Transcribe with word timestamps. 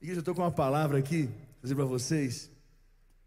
Igreja, 0.00 0.18
eu 0.18 0.20
estou 0.20 0.34
com 0.34 0.42
uma 0.42 0.50
palavra 0.50 0.96
aqui, 0.98 1.28
dizer 1.60 1.74
para 1.74 1.84
vocês, 1.84 2.48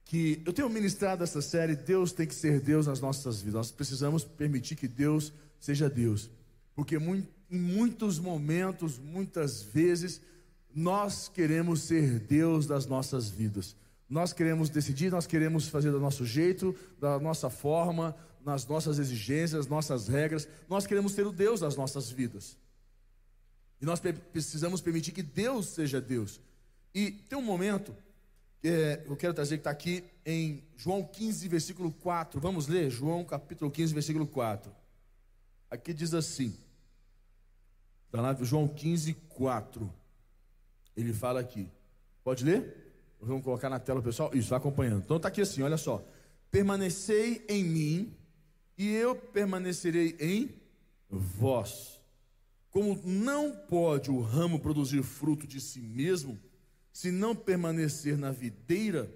que 0.06 0.42
eu 0.46 0.54
tenho 0.54 0.70
ministrado 0.70 1.22
essa 1.22 1.42
série, 1.42 1.76
Deus 1.76 2.14
tem 2.14 2.26
que 2.26 2.34
ser 2.34 2.62
Deus 2.62 2.88
nas 2.88 3.02
nossas 3.02 3.42
vidas. 3.42 3.54
Nós 3.56 3.72
precisamos 3.72 4.24
permitir 4.24 4.78
que 4.78 4.88
Deus 4.88 5.34
seja 5.60 5.90
Deus. 5.90 6.30
Porque 6.74 6.96
em 6.96 7.28
muitos 7.50 8.20
momentos, 8.20 8.98
muitas 8.98 9.62
vezes, 9.62 10.22
nós 10.74 11.28
queremos 11.28 11.82
ser 11.82 12.20
Deus 12.20 12.66
das 12.66 12.86
nossas 12.86 13.30
vidas. 13.30 13.76
Nós 14.10 14.32
queremos 14.32 14.70
decidir, 14.70 15.12
nós 15.12 15.28
queremos 15.28 15.68
fazer 15.68 15.92
do 15.92 16.00
nosso 16.00 16.26
jeito, 16.26 16.74
da 17.00 17.20
nossa 17.20 17.50
forma, 17.50 18.16
nas 18.46 18.66
nossas 18.66 18.98
exigências, 18.98 19.68
nossas 19.68 20.08
regras. 20.08 20.48
Nós 20.70 20.88
queremos 20.88 21.12
ser 21.12 21.28
o 21.28 21.34
Deus 21.34 21.60
das 21.60 21.76
nossas 21.76 22.10
vidas. 22.10 22.58
E 23.82 23.86
nós 23.86 24.02
precisamos 24.32 24.80
permitir 24.80 25.12
que 25.12 25.24
Deus 25.24 25.68
seja 25.68 26.00
Deus. 26.00 26.40
E 26.94 27.12
tem 27.12 27.38
um 27.38 27.42
momento 27.42 27.96
que 28.62 28.68
é, 28.68 29.04
eu 29.08 29.16
quero 29.16 29.34
trazer 29.34 29.58
que 29.58 29.62
está 29.62 29.72
aqui 29.72 30.04
em 30.26 30.64
João 30.76 31.04
15, 31.04 31.48
versículo 31.48 31.92
4. 31.92 32.40
Vamos 32.40 32.68
ler? 32.68 32.90
João 32.90 33.24
capítulo 33.24 33.72
15, 33.72 33.94
versículo 33.94 34.28
4. 34.28 34.72
Aqui 35.70 35.94
diz 35.94 36.14
assim. 36.14 36.56
Está 38.06 38.22
lá, 38.22 38.36
João 38.42 38.68
15, 38.68 39.14
4. 39.30 39.92
Ele 40.96 41.14
fala 41.14 41.40
aqui. 41.40 41.68
Pode 42.24 42.44
ler? 42.44 42.94
Vamos 43.22 43.44
colocar 43.44 43.70
na 43.70 43.80
tela, 43.80 44.02
pessoal. 44.02 44.32
Isso, 44.34 44.50
vai 44.50 44.60
acompanhando. 44.60 45.04
Então 45.04 45.18
está 45.18 45.30
aqui 45.30 45.42
assim, 45.42 45.62
olha 45.62 45.78
só. 45.78 46.06
Permanecei 46.52 47.46
em 47.48 47.64
mim, 47.64 48.18
e 48.78 48.90
eu 48.90 49.16
permanecerei 49.16 50.18
em 50.20 50.54
vós. 51.10 52.02
Como 52.70 53.00
não 53.06 53.56
pode 53.56 54.10
o 54.10 54.22
ramo 54.22 54.60
produzir 54.60 55.04
fruto 55.04 55.48
de 55.48 55.62
si 55.62 55.80
mesmo, 55.80 56.40
se 56.92 57.12
não 57.12 57.36
permanecer 57.36 58.18
na 58.18 58.32
videira, 58.32 59.14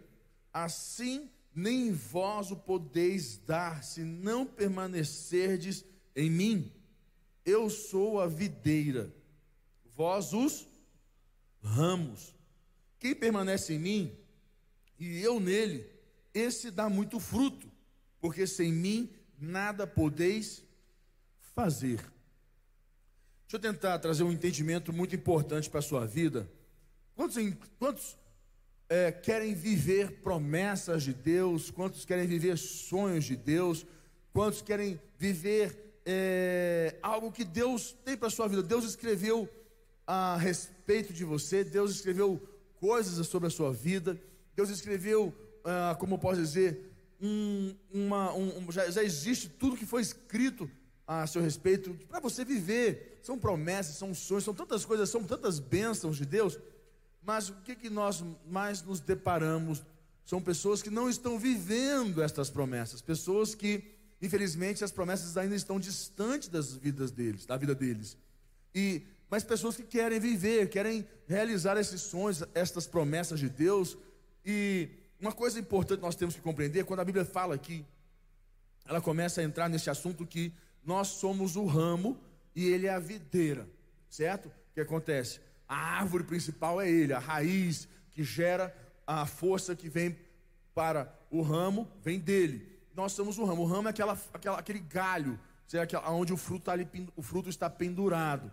assim 0.54 1.30
nem 1.54 1.92
vós 1.92 2.52
o 2.52 2.56
podeis 2.56 3.38
dar, 3.38 3.84
se 3.84 4.02
não 4.02 4.46
permanecerdes 4.46 5.86
em 6.16 6.30
mim. 6.30 6.72
Eu 7.46 7.70
sou 7.70 8.20
a 8.20 8.28
videira, 8.28 9.14
vós 9.96 10.34
os 10.34 10.68
ramos. 11.62 12.36
Quem 13.00 13.16
permanece 13.16 13.74
em 13.74 13.80
mim 13.80 14.18
e 15.00 15.20
eu 15.22 15.40
nele, 15.40 15.90
esse 16.34 16.72
dá 16.72 16.90
muito 16.90 17.20
fruto, 17.20 17.70
porque 18.20 18.48
sem 18.48 18.72
mim 18.72 19.10
nada 19.40 19.86
podeis 19.86 20.64
fazer. 21.54 21.98
Deixa 23.48 23.54
eu 23.54 23.60
tentar 23.60 24.00
trazer 24.00 24.24
um 24.24 24.32
entendimento 24.32 24.92
muito 24.92 25.16
importante 25.16 25.70
para 25.70 25.80
a 25.80 25.84
sua 25.84 26.06
vida. 26.06 26.50
Quantos, 27.16 27.38
quantos 27.80 28.18
é, 28.90 29.12
querem 29.12 29.54
viver 29.54 30.20
promessas 30.22 31.04
de 31.04 31.14
Deus? 31.14 31.72
Quantos 31.72 32.04
querem 32.04 32.28
viver 32.28 32.58
sonhos 32.58 33.24
de 33.24 33.36
Deus? 33.36 33.86
Quantos 34.34 34.62
querem 34.62 35.00
viver 35.18 36.02
é, 36.06 36.98
algo 37.02 37.32
que 37.32 37.46
Deus 37.46 37.96
tem 38.04 38.18
para 38.18 38.28
a 38.28 38.32
sua 38.32 38.48
vida? 38.48 38.62
Deus 38.62 38.84
escreveu 38.84 39.50
a 40.06 40.36
respeito 40.38 41.14
de 41.14 41.24
você, 41.24 41.64
Deus 41.64 41.92
escreveu 41.92 42.42
coisas 42.80 43.26
sobre 43.28 43.48
a 43.48 43.52
sua 43.52 43.72
vida, 43.72 44.20
Deus 44.56 44.70
escreveu, 44.70 45.34
ah, 45.64 45.96
como 46.00 46.20
posso 46.20 46.40
dizer, 46.42 46.92
um, 47.20 47.74
uma, 47.92 48.34
um, 48.34 48.72
já, 48.72 48.90
já 48.92 49.04
existe 49.04 49.50
tudo 49.50 49.78
que 49.78 49.86
foi 49.86 50.02
escrito 50.02 50.70
a 51.08 51.26
seu 51.26 51.42
respeito 51.42 51.98
para 52.08 52.20
você 52.20 52.44
viver. 52.44 53.20
São 53.24 53.40
promessas, 53.40 53.96
são 53.96 54.14
sonhos, 54.14 54.44
são 54.44 54.54
tantas 54.54 54.86
coisas, 54.86 55.10
são 55.10 55.24
tantas 55.24 55.60
bênçãos 55.60 56.18
de 56.18 56.26
Deus. 56.26 56.60
Mas 57.26 57.50
o 57.50 57.56
que, 57.56 57.76
que 57.76 57.90
nós 57.90 58.24
mais 58.48 58.82
nos 58.84 59.00
deparamos 59.00 59.84
são 60.24 60.42
pessoas 60.42 60.82
que 60.82 60.90
não 60.90 61.10
estão 61.10 61.40
vivendo 61.40 62.22
estas 62.22 62.50
promessas, 62.50 63.02
pessoas 63.02 63.56
que, 63.56 63.84
infelizmente, 64.22 64.84
as 64.84 64.92
promessas 64.92 65.36
ainda 65.36 65.56
estão 65.56 65.80
distantes 65.80 66.50
das 66.50 66.74
vidas 66.74 67.12
deles, 67.12 67.46
da 67.46 67.58
vida 67.58 67.74
deles. 67.74 68.18
E 68.74 69.04
mas 69.30 69.44
pessoas 69.44 69.76
que 69.76 69.84
querem 69.84 70.20
viver, 70.20 70.70
querem 70.70 71.06
realizar 71.28 71.78
esses 71.78 72.02
sonhos, 72.02 72.44
estas 72.54 72.86
promessas 72.86 73.40
de 73.40 73.50
Deus. 73.50 73.98
E 74.46 74.90
uma 75.20 75.32
coisa 75.32 75.60
importante 75.60 76.02
nós 76.02 76.16
temos 76.16 76.36
que 76.36 76.42
compreender, 76.42 76.86
quando 76.86 77.00
a 77.00 77.06
Bíblia 77.06 77.26
fala 77.26 77.56
aqui, 77.56 77.84
ela 78.86 79.02
começa 79.02 79.42
a 79.42 79.44
entrar 79.44 79.68
nesse 79.68 79.90
assunto 79.90 80.26
que 80.26 80.54
nós 80.86 81.08
somos 81.08 81.56
o 81.56 81.66
ramo 81.66 82.20
e 82.56 82.68
ele 82.68 82.86
é 82.86 82.92
a 82.92 83.00
videira, 83.00 83.68
certo? 84.10 84.48
O 84.48 84.74
que 84.76 84.82
acontece? 84.82 85.40
A 85.68 86.00
árvore 86.00 86.24
principal 86.24 86.80
é 86.80 86.90
ele, 86.90 87.14
a 87.14 87.20
raiz 87.20 87.88
que 88.12 88.24
gera 88.24 88.76
a 89.06 89.26
força 89.26 89.76
que 89.76 89.90
vem 89.90 90.18
para 90.74 91.14
o 91.30 91.42
ramo, 91.42 91.88
vem 92.02 92.20
dele. 92.20 92.80
Nós 92.94 93.12
somos 93.14 93.38
o 93.38 93.46
ramo. 93.46 93.64
O 93.64 93.66
ramo 93.66 93.88
é 93.88 93.92
aquela, 93.92 94.20
aquela, 94.34 94.60
aquele 94.60 94.80
galho, 94.80 95.40
certo? 95.68 95.98
onde 96.08 96.34
o 96.34 96.38
fruto, 96.38 96.66
tá 96.66 96.72
ali, 96.72 96.88
o 97.16 97.22
fruto 97.22 97.50
está 97.50 97.70
pendurado 97.70 98.52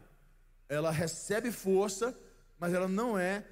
ela 0.73 0.91
recebe 0.91 1.53
força, 1.53 2.17
mas 2.59 2.73
ela 2.73 2.89
não 2.89 3.19
é 3.19 3.45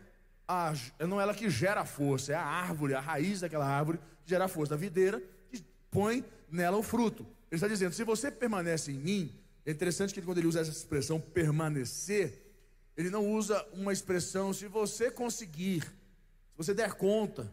a, 0.48 0.72
não 1.06 1.20
é 1.20 1.22
ela 1.22 1.34
que 1.34 1.50
gera 1.50 1.82
a 1.82 1.84
força, 1.84 2.32
é 2.32 2.34
a 2.34 2.42
árvore, 2.42 2.94
a 2.94 3.00
raiz 3.00 3.40
daquela 3.40 3.66
árvore 3.66 3.98
que 4.24 4.30
gera 4.30 4.46
a 4.46 4.48
força, 4.48 4.70
da 4.70 4.80
videira 4.80 5.22
que 5.50 5.62
põe 5.90 6.24
nela 6.50 6.78
o 6.78 6.82
fruto. 6.82 7.24
Ele 7.50 7.56
está 7.56 7.68
dizendo: 7.68 7.92
se 7.92 8.04
você 8.04 8.30
permanece 8.30 8.90
em 8.90 8.98
mim, 8.98 9.38
é 9.66 9.70
interessante 9.70 10.14
que 10.14 10.22
quando 10.22 10.38
ele 10.38 10.46
usa 10.46 10.60
essa 10.60 10.70
expressão 10.70 11.20
permanecer, 11.20 12.49
ele 13.00 13.08
não 13.08 13.32
usa 13.32 13.66
uma 13.72 13.94
expressão 13.94 14.52
se 14.52 14.66
você 14.66 15.10
conseguir, 15.10 15.82
se 15.82 16.56
você 16.56 16.74
der 16.74 16.92
conta, 16.92 17.50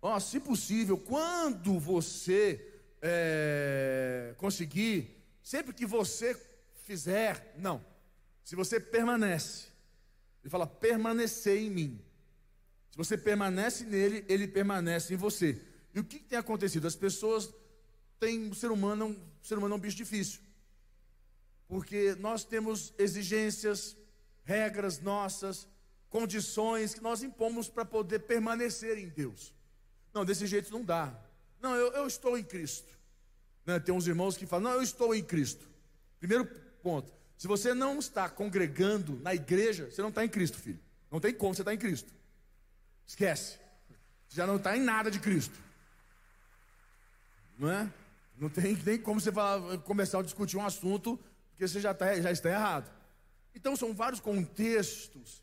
ó, 0.00 0.20
se 0.20 0.38
possível, 0.38 0.96
quando 0.96 1.80
você 1.80 2.64
é, 3.02 4.34
conseguir, 4.38 5.20
sempre 5.42 5.74
que 5.74 5.84
você 5.84 6.40
fizer, 6.84 7.54
não. 7.58 7.84
Se 8.44 8.54
você 8.54 8.78
permanece, 8.78 9.66
ele 10.42 10.50
fala 10.50 10.64
permanecer 10.64 11.58
em 11.58 11.70
mim. 11.70 12.00
Se 12.92 12.96
você 12.96 13.18
permanece 13.18 13.82
nele, 13.82 14.24
ele 14.28 14.46
permanece 14.46 15.12
em 15.12 15.16
você. 15.16 15.60
E 15.92 15.98
o 15.98 16.04
que 16.04 16.20
tem 16.20 16.38
acontecido? 16.38 16.86
As 16.86 16.94
pessoas 16.94 17.52
têm 18.20 18.48
o 18.48 18.54
ser 18.54 18.70
humano, 18.70 19.10
o 19.42 19.46
ser 19.46 19.58
humano 19.58 19.74
é 19.74 19.76
um 19.76 19.80
bicho 19.80 19.96
difícil. 19.96 20.40
Porque 21.66 22.14
nós 22.20 22.44
temos 22.44 22.94
exigências, 22.96 23.96
regras 24.44 25.00
nossas, 25.00 25.66
condições 26.08 26.94
que 26.94 27.02
nós 27.02 27.22
impomos 27.22 27.68
para 27.68 27.84
poder 27.84 28.20
permanecer 28.20 28.98
em 28.98 29.08
Deus. 29.08 29.54
Não, 30.12 30.24
desse 30.24 30.46
jeito 30.46 30.70
não 30.70 30.84
dá. 30.84 31.12
Não, 31.60 31.74
eu, 31.74 31.92
eu 31.92 32.06
estou 32.06 32.38
em 32.38 32.44
Cristo. 32.44 32.92
Né? 33.66 33.80
Tem 33.80 33.94
uns 33.94 34.06
irmãos 34.06 34.36
que 34.36 34.46
falam, 34.46 34.70
não, 34.70 34.76
eu 34.76 34.82
estou 34.82 35.14
em 35.14 35.24
Cristo. 35.24 35.66
Primeiro 36.20 36.46
ponto. 36.82 37.12
Se 37.36 37.48
você 37.48 37.74
não 37.74 37.98
está 37.98 38.28
congregando 38.28 39.18
na 39.20 39.34
igreja, 39.34 39.90
você 39.90 40.00
não 40.00 40.10
está 40.10 40.24
em 40.24 40.28
Cristo, 40.28 40.58
filho. 40.58 40.80
Não 41.10 41.18
tem 41.18 41.34
como 41.34 41.54
você 41.54 41.62
estar 41.62 41.70
tá 41.70 41.74
em 41.74 41.78
Cristo. 41.78 42.12
Esquece. 43.06 43.58
Você 44.28 44.36
já 44.36 44.46
não 44.46 44.56
está 44.56 44.76
em 44.76 44.80
nada 44.80 45.10
de 45.10 45.18
Cristo. 45.18 45.58
Não 47.58 47.70
é? 47.70 47.92
Não 48.38 48.48
tem 48.48 48.76
nem 48.76 48.98
como 48.98 49.20
você 49.20 49.32
falar, 49.32 49.78
começar 49.78 50.18
a 50.18 50.22
discutir 50.22 50.56
um 50.56 50.64
assunto, 50.64 51.18
porque 51.50 51.66
você 51.66 51.80
já, 51.80 51.94
tá, 51.94 52.20
já 52.20 52.30
está 52.30 52.50
errado. 52.50 52.90
Então 53.54 53.76
são 53.76 53.94
vários 53.94 54.20
contextos. 54.20 55.42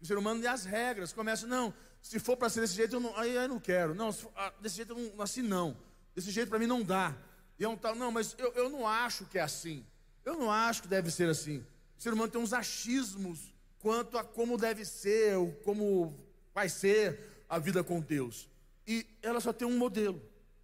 O 0.00 0.06
ser 0.06 0.16
humano 0.16 0.42
e 0.42 0.46
as 0.46 0.64
regras 0.64 1.12
começam, 1.12 1.48
não, 1.48 1.74
se 2.02 2.18
for 2.18 2.36
para 2.36 2.48
ser 2.48 2.62
desse 2.62 2.74
jeito, 2.74 2.96
eu 2.96 3.00
não, 3.00 3.16
aí 3.16 3.34
eu 3.34 3.48
não 3.48 3.60
quero. 3.60 3.94
Não, 3.94 4.12
for, 4.12 4.32
ah, 4.34 4.52
desse 4.60 4.76
jeito 4.76 4.92
eu 4.92 4.98
não, 4.98 5.22
assim 5.22 5.42
não. 5.42 5.76
Desse 6.14 6.30
jeito 6.30 6.48
para 6.48 6.58
mim 6.58 6.66
não 6.66 6.82
dá. 6.82 7.14
E 7.58 7.64
é 7.64 7.68
um 7.68 7.76
tal, 7.76 7.94
não, 7.94 8.10
mas 8.10 8.34
eu, 8.38 8.52
eu 8.54 8.70
não 8.70 8.86
acho 8.86 9.26
que 9.26 9.38
é 9.38 9.42
assim. 9.42 9.84
Eu 10.24 10.38
não 10.38 10.50
acho 10.50 10.82
que 10.82 10.88
deve 10.88 11.10
ser 11.10 11.28
assim. 11.28 11.58
O 11.98 12.02
ser 12.02 12.12
humano 12.12 12.30
tem 12.30 12.40
uns 12.40 12.52
achismos 12.52 13.54
quanto 13.78 14.16
a 14.16 14.24
como 14.24 14.56
deve 14.56 14.84
ser, 14.84 15.36
ou 15.36 15.52
como 15.64 16.18
vai 16.54 16.68
ser 16.68 17.44
a 17.48 17.58
vida 17.58 17.84
com 17.84 18.00
Deus. 18.00 18.48
E 18.86 19.06
ela 19.22 19.40
só 19.40 19.52
tem 19.52 19.68
um 19.68 19.76
modelo: 19.76 20.20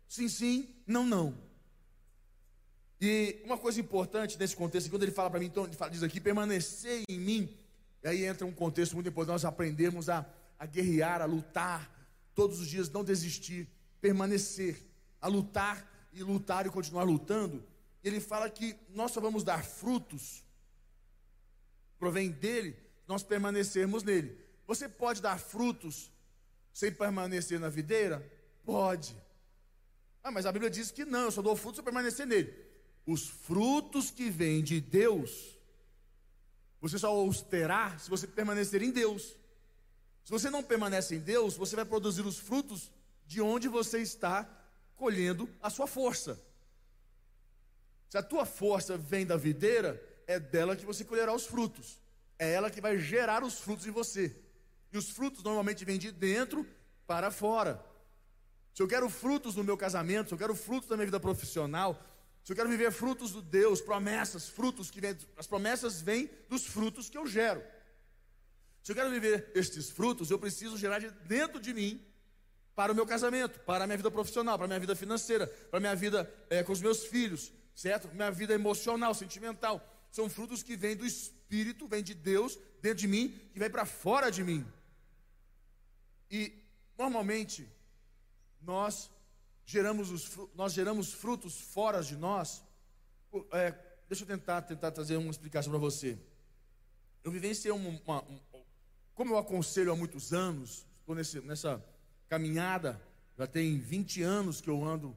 sim, 0.09 0.29
sim, 0.29 0.75
não, 0.87 1.05
não. 1.05 1.37
E 3.01 3.41
uma 3.45 3.59
coisa 3.59 3.81
importante 3.81 4.39
nesse 4.39 4.57
contexto, 4.57 4.91
quando 4.91 5.03
ele 5.03 5.13
fala 5.13 5.31
para 5.31 5.41
mim, 5.41 5.47
então 5.47 5.65
ele 5.65 5.77
fala, 5.77 5.91
diz 5.91 6.03
aqui, 6.03 6.21
permanecer 6.21 7.03
em 7.09 7.19
mim, 7.19 7.57
e 8.03 8.09
aí 8.09 8.25
entra 8.25 8.47
um 8.47 8.53
contexto 8.53 8.95
muito 8.95 9.09
importante, 9.09 9.33
nós 9.35 9.45
aprendemos 9.45 10.09
a, 10.09 10.27
a 10.59 10.67
guerrear, 10.67 11.21
a 11.21 11.27
lutar, 11.27 11.91
todos 12.35 12.61
os 12.61 12.69
dias 12.69 12.91
não 12.91 13.05
desistir, 13.05 13.69
permanecer, 14.01 14.77
a 15.21 15.29
lutar 15.29 16.09
e 16.13 16.23
lutar 16.23 16.67
e 16.67 16.71
continuar 16.71 17.05
lutando 17.05 17.63
ele 18.09 18.21
fala 18.21 18.49
que 18.49 18.77
nós 18.91 19.11
só 19.11 19.21
vamos 19.21 19.43
dar 19.43 19.65
frutos, 19.65 20.45
provém 21.99 22.31
dele, 22.31 22.77
nós 23.07 23.23
permanecermos 23.23 24.03
nele. 24.03 24.39
Você 24.67 24.89
pode 24.89 25.21
dar 25.21 25.39
frutos 25.39 26.11
sem 26.73 26.93
permanecer 26.93 27.59
na 27.59 27.69
videira? 27.69 28.25
Pode. 28.65 29.17
Ah, 30.23 30.31
mas 30.31 30.47
a 30.47 30.53
Bíblia 30.53 30.71
diz 30.71 30.91
que 30.91 31.05
não, 31.05 31.25
eu 31.25 31.31
só 31.31 31.43
dou 31.43 31.57
frutos 31.57 31.77
se 31.77 31.81
eu 31.81 31.85
permanecer 31.85 32.27
nele. 32.27 32.53
Os 33.07 33.29
frutos 33.29 34.11
que 34.11 34.29
vêm 34.29 34.63
de 34.63 34.81
Deus, 34.81 35.57
você 36.81 36.99
só 36.99 37.25
os 37.25 37.41
terá 37.41 37.97
se 37.99 38.11
você 38.11 38.27
permanecer 38.27 38.83
em 38.83 38.91
Deus. 38.91 39.37
Se 40.25 40.33
você 40.33 40.51
não 40.51 40.63
permanece 40.63 41.15
em 41.15 41.21
Deus, 41.21 41.57
você 41.57 41.77
vai 41.77 41.85
produzir 41.85 42.23
os 42.23 42.39
frutos 42.39 42.91
de 43.27 43.41
onde 43.41 43.69
você 43.69 44.01
está 44.01 44.49
colhendo 44.97 45.49
a 45.63 45.71
sua 45.71 45.87
força. 45.87 46.41
Se 48.09 48.19
a 48.19 48.23
tua 48.23 48.45
força 48.45 48.97
vem 48.97 49.25
da 49.25 49.37
videira, 49.37 50.03
é 50.27 50.41
dela 50.41 50.75
que 50.75 50.85
você 50.85 51.05
colherá 51.05 51.33
os 51.33 51.47
frutos. 51.47 52.01
É 52.39 52.53
ela 52.53 52.71
que 52.71 52.81
vai 52.81 52.99
gerar 52.99 53.45
os 53.45 53.61
frutos 53.61 53.87
em 53.87 53.91
você. 53.91 54.35
E 54.93 54.99
os 54.99 55.11
frutos 55.11 55.43
normalmente 55.43 55.85
vêm 55.85 55.99
de 55.99 56.11
dentro 56.11 56.67
para 57.07 57.31
fora. 57.31 57.85
Se 58.75 58.83
eu 58.83 58.89
quero 58.89 59.09
frutos 59.09 59.55
no 59.55 59.65
meu 59.65 59.77
casamento, 59.77 60.29
se 60.29 60.35
eu 60.35 60.39
quero 60.39 60.55
frutos 60.55 60.89
da 60.89 60.97
minha 60.97 61.07
vida 61.07 61.21
profissional, 61.21 62.01
se 62.47 62.53
eu 62.53 62.57
quero 62.57 62.69
viver 62.69 62.93
frutos 62.93 63.33
do 63.33 63.43
Deus, 63.43 63.81
promessas, 63.81 64.49
frutos 64.49 64.89
que 64.89 65.01
vêm, 65.01 65.19
as 65.37 65.49
promessas 65.49 66.01
vêm 66.01 66.31
dos 66.49 66.65
frutos 66.65 67.11
que 67.11 67.19
eu 67.19 67.27
gero. 67.27 67.61
Se 68.85 68.93
eu 68.93 68.95
quero 68.95 69.11
viver 69.11 69.51
estes 69.53 69.91
frutos, 69.91 70.31
eu 70.31 70.39
preciso 70.39 70.79
gerar 70.79 71.01
de 71.01 71.11
dentro 71.27 71.59
de 71.59 71.75
mim 71.75 72.01
para 72.73 72.93
o 72.93 72.95
meu 72.95 73.05
casamento, 73.05 73.59
para 73.59 73.83
a 73.83 73.87
minha 73.89 73.97
vida 73.97 74.13
profissional, 74.13 74.57
para 74.57 74.67
a 74.67 74.69
minha 74.69 74.79
vida 74.79 74.95
financeira, 74.95 75.49
para 75.49 75.79
a 75.79 75.81
minha 75.81 75.97
vida 75.97 76.33
é, 76.49 76.63
com 76.63 76.71
os 76.71 76.81
meus 76.81 77.07
filhos, 77.07 77.53
certo? 77.75 78.07
Minha 78.15 78.31
vida 78.31 78.55
emocional, 78.55 79.13
sentimental. 79.13 79.85
São 80.13 80.31
frutos 80.31 80.63
que 80.63 80.77
vêm 80.77 80.95
do 80.95 81.05
Espírito, 81.05 81.89
vêm 81.89 82.05
de 82.05 82.15
Deus 82.15 82.57
dentro 82.81 82.99
de 82.99 83.09
mim, 83.09 83.37
que 83.53 83.59
vem 83.59 83.69
para 83.69 83.85
fora 83.85 84.31
de 84.31 84.45
mim. 84.45 84.65
E 86.31 86.53
normalmente 86.97 87.69
nós 88.63 89.11
geramos 89.67 90.11
os 90.11 90.39
nós 90.55 90.73
geramos 90.73 91.13
frutos 91.13 91.61
fora 91.61 92.01
de 92.01 92.17
nós. 92.17 92.63
É, 93.53 93.75
deixa 94.09 94.23
eu 94.23 94.27
tentar 94.27 94.63
tentar 94.63 94.93
trazer 94.93 95.17
uma 95.17 95.31
explicação 95.31 95.71
para 95.71 95.81
você. 95.81 96.17
Eu 97.23 97.33
vivenciei 97.33 97.73
uma, 97.73 97.91
uma 98.07 98.23
um, 98.23 98.41
como 99.15 99.35
eu 99.35 99.39
aconselho 99.39 99.93
há 99.93 99.97
muitos 99.97 100.33
anos, 100.33 100.87
estou 101.01 101.15
nesse, 101.15 101.41
nessa 101.41 101.85
caminhada, 102.29 103.01
já 103.37 103.47
tem 103.47 103.79
20 103.79 104.23
anos 104.23 104.61
que 104.61 104.71
eu 104.71 104.85
ando 104.85 105.17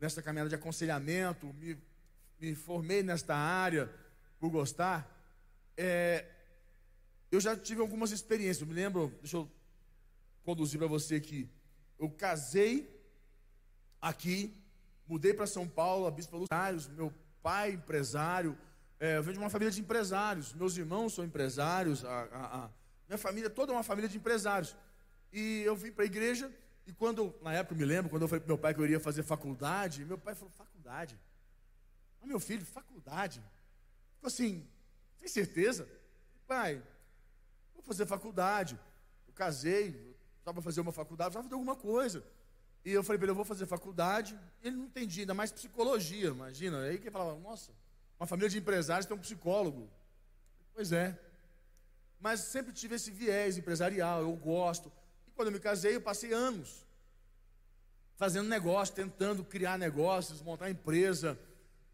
nessa 0.00 0.22
caminhada 0.22 0.48
de 0.48 0.54
aconselhamento, 0.54 1.52
me, 1.54 1.76
me 2.40 2.54
formei 2.54 3.02
nesta 3.02 3.34
área 3.34 3.92
por 4.38 4.50
gostar. 4.50 5.10
É, 5.76 6.24
eu 7.32 7.40
já 7.40 7.56
tive 7.56 7.80
algumas 7.80 8.12
experiências. 8.12 8.60
Eu 8.60 8.66
me 8.66 8.74
lembro, 8.74 9.12
deixa 9.20 9.36
eu 9.36 9.50
conduzir 10.44 10.78
para 10.78 10.86
você 10.86 11.16
aqui. 11.16 11.48
Eu 11.98 12.08
casei 12.10 12.97
aqui, 14.00 14.54
mudei 15.06 15.32
para 15.34 15.46
São 15.46 15.66
Paulo, 15.66 16.06
a 16.06 16.10
Bispa 16.10 16.36
Luciários, 16.36 16.88
meu 16.88 17.12
pai 17.42 17.72
empresário, 17.72 18.56
é, 19.00 19.16
eu 19.16 19.22
venho 19.22 19.34
de 19.34 19.38
uma 19.38 19.50
família 19.50 19.70
de 19.70 19.80
empresários, 19.80 20.52
meus 20.52 20.76
irmãos 20.76 21.14
são 21.14 21.24
empresários, 21.24 22.04
a, 22.04 22.22
a, 22.32 22.64
a 22.64 22.70
minha 23.08 23.18
família 23.18 23.48
toda 23.48 23.72
é 23.72 23.76
uma 23.76 23.82
família 23.82 24.08
de 24.08 24.16
empresários. 24.16 24.76
E 25.32 25.62
eu 25.62 25.76
vim 25.76 25.92
para 25.92 26.04
a 26.04 26.06
igreja, 26.06 26.52
e 26.86 26.92
quando, 26.92 27.34
na 27.42 27.52
época 27.52 27.74
eu 27.74 27.78
me 27.78 27.84
lembro, 27.84 28.10
quando 28.10 28.22
eu 28.22 28.28
falei 28.28 28.40
para 28.40 28.48
meu 28.48 28.58
pai 28.58 28.74
que 28.74 28.80
eu 28.80 28.84
iria 28.84 28.98
fazer 28.98 29.22
faculdade, 29.22 30.04
meu 30.04 30.18
pai 30.18 30.34
falou, 30.34 30.50
faculdade? 30.50 31.18
Ah, 32.20 32.26
meu 32.26 32.40
filho, 32.40 32.64
faculdade? 32.64 33.42
Ficou 34.14 34.26
assim, 34.26 34.66
tem 35.18 35.28
certeza? 35.28 35.88
Pai, 36.46 36.82
vou 37.74 37.82
fazer 37.82 38.06
faculdade. 38.06 38.78
Eu 39.26 39.34
casei, 39.34 40.16
estava 40.38 40.60
fazer 40.62 40.80
uma 40.80 40.92
faculdade, 40.92 41.30
precisava 41.30 41.44
fazer 41.44 41.54
alguma 41.54 41.76
coisa. 41.76 42.24
E 42.84 42.92
eu 42.92 43.02
falei 43.02 43.18
para 43.18 43.26
ele, 43.26 43.32
eu 43.32 43.36
vou 43.36 43.44
fazer 43.44 43.66
faculdade. 43.66 44.38
Ele 44.62 44.76
não 44.76 44.84
entendia, 44.84 45.22
ainda 45.22 45.34
mais 45.34 45.52
psicologia, 45.52 46.28
imagina. 46.28 46.82
Aí 46.82 46.98
que 46.98 47.10
falava, 47.10 47.38
nossa, 47.40 47.72
uma 48.18 48.26
família 48.26 48.48
de 48.48 48.58
empresários 48.58 49.06
tem 49.06 49.16
um 49.16 49.20
psicólogo. 49.20 49.88
Pois 50.74 50.92
é. 50.92 51.18
Mas 52.20 52.40
sempre 52.40 52.72
tive 52.72 52.96
esse 52.96 53.10
viés 53.10 53.56
empresarial, 53.56 54.22
eu 54.22 54.32
gosto. 54.36 54.92
E 55.26 55.30
quando 55.30 55.48
eu 55.48 55.52
me 55.52 55.60
casei, 55.60 55.96
eu 55.96 56.00
passei 56.00 56.32
anos 56.32 56.86
fazendo 58.18 58.48
negócio, 58.48 58.94
tentando 58.96 59.44
criar 59.44 59.78
negócios, 59.78 60.42
montar 60.42 60.68
empresa. 60.68 61.38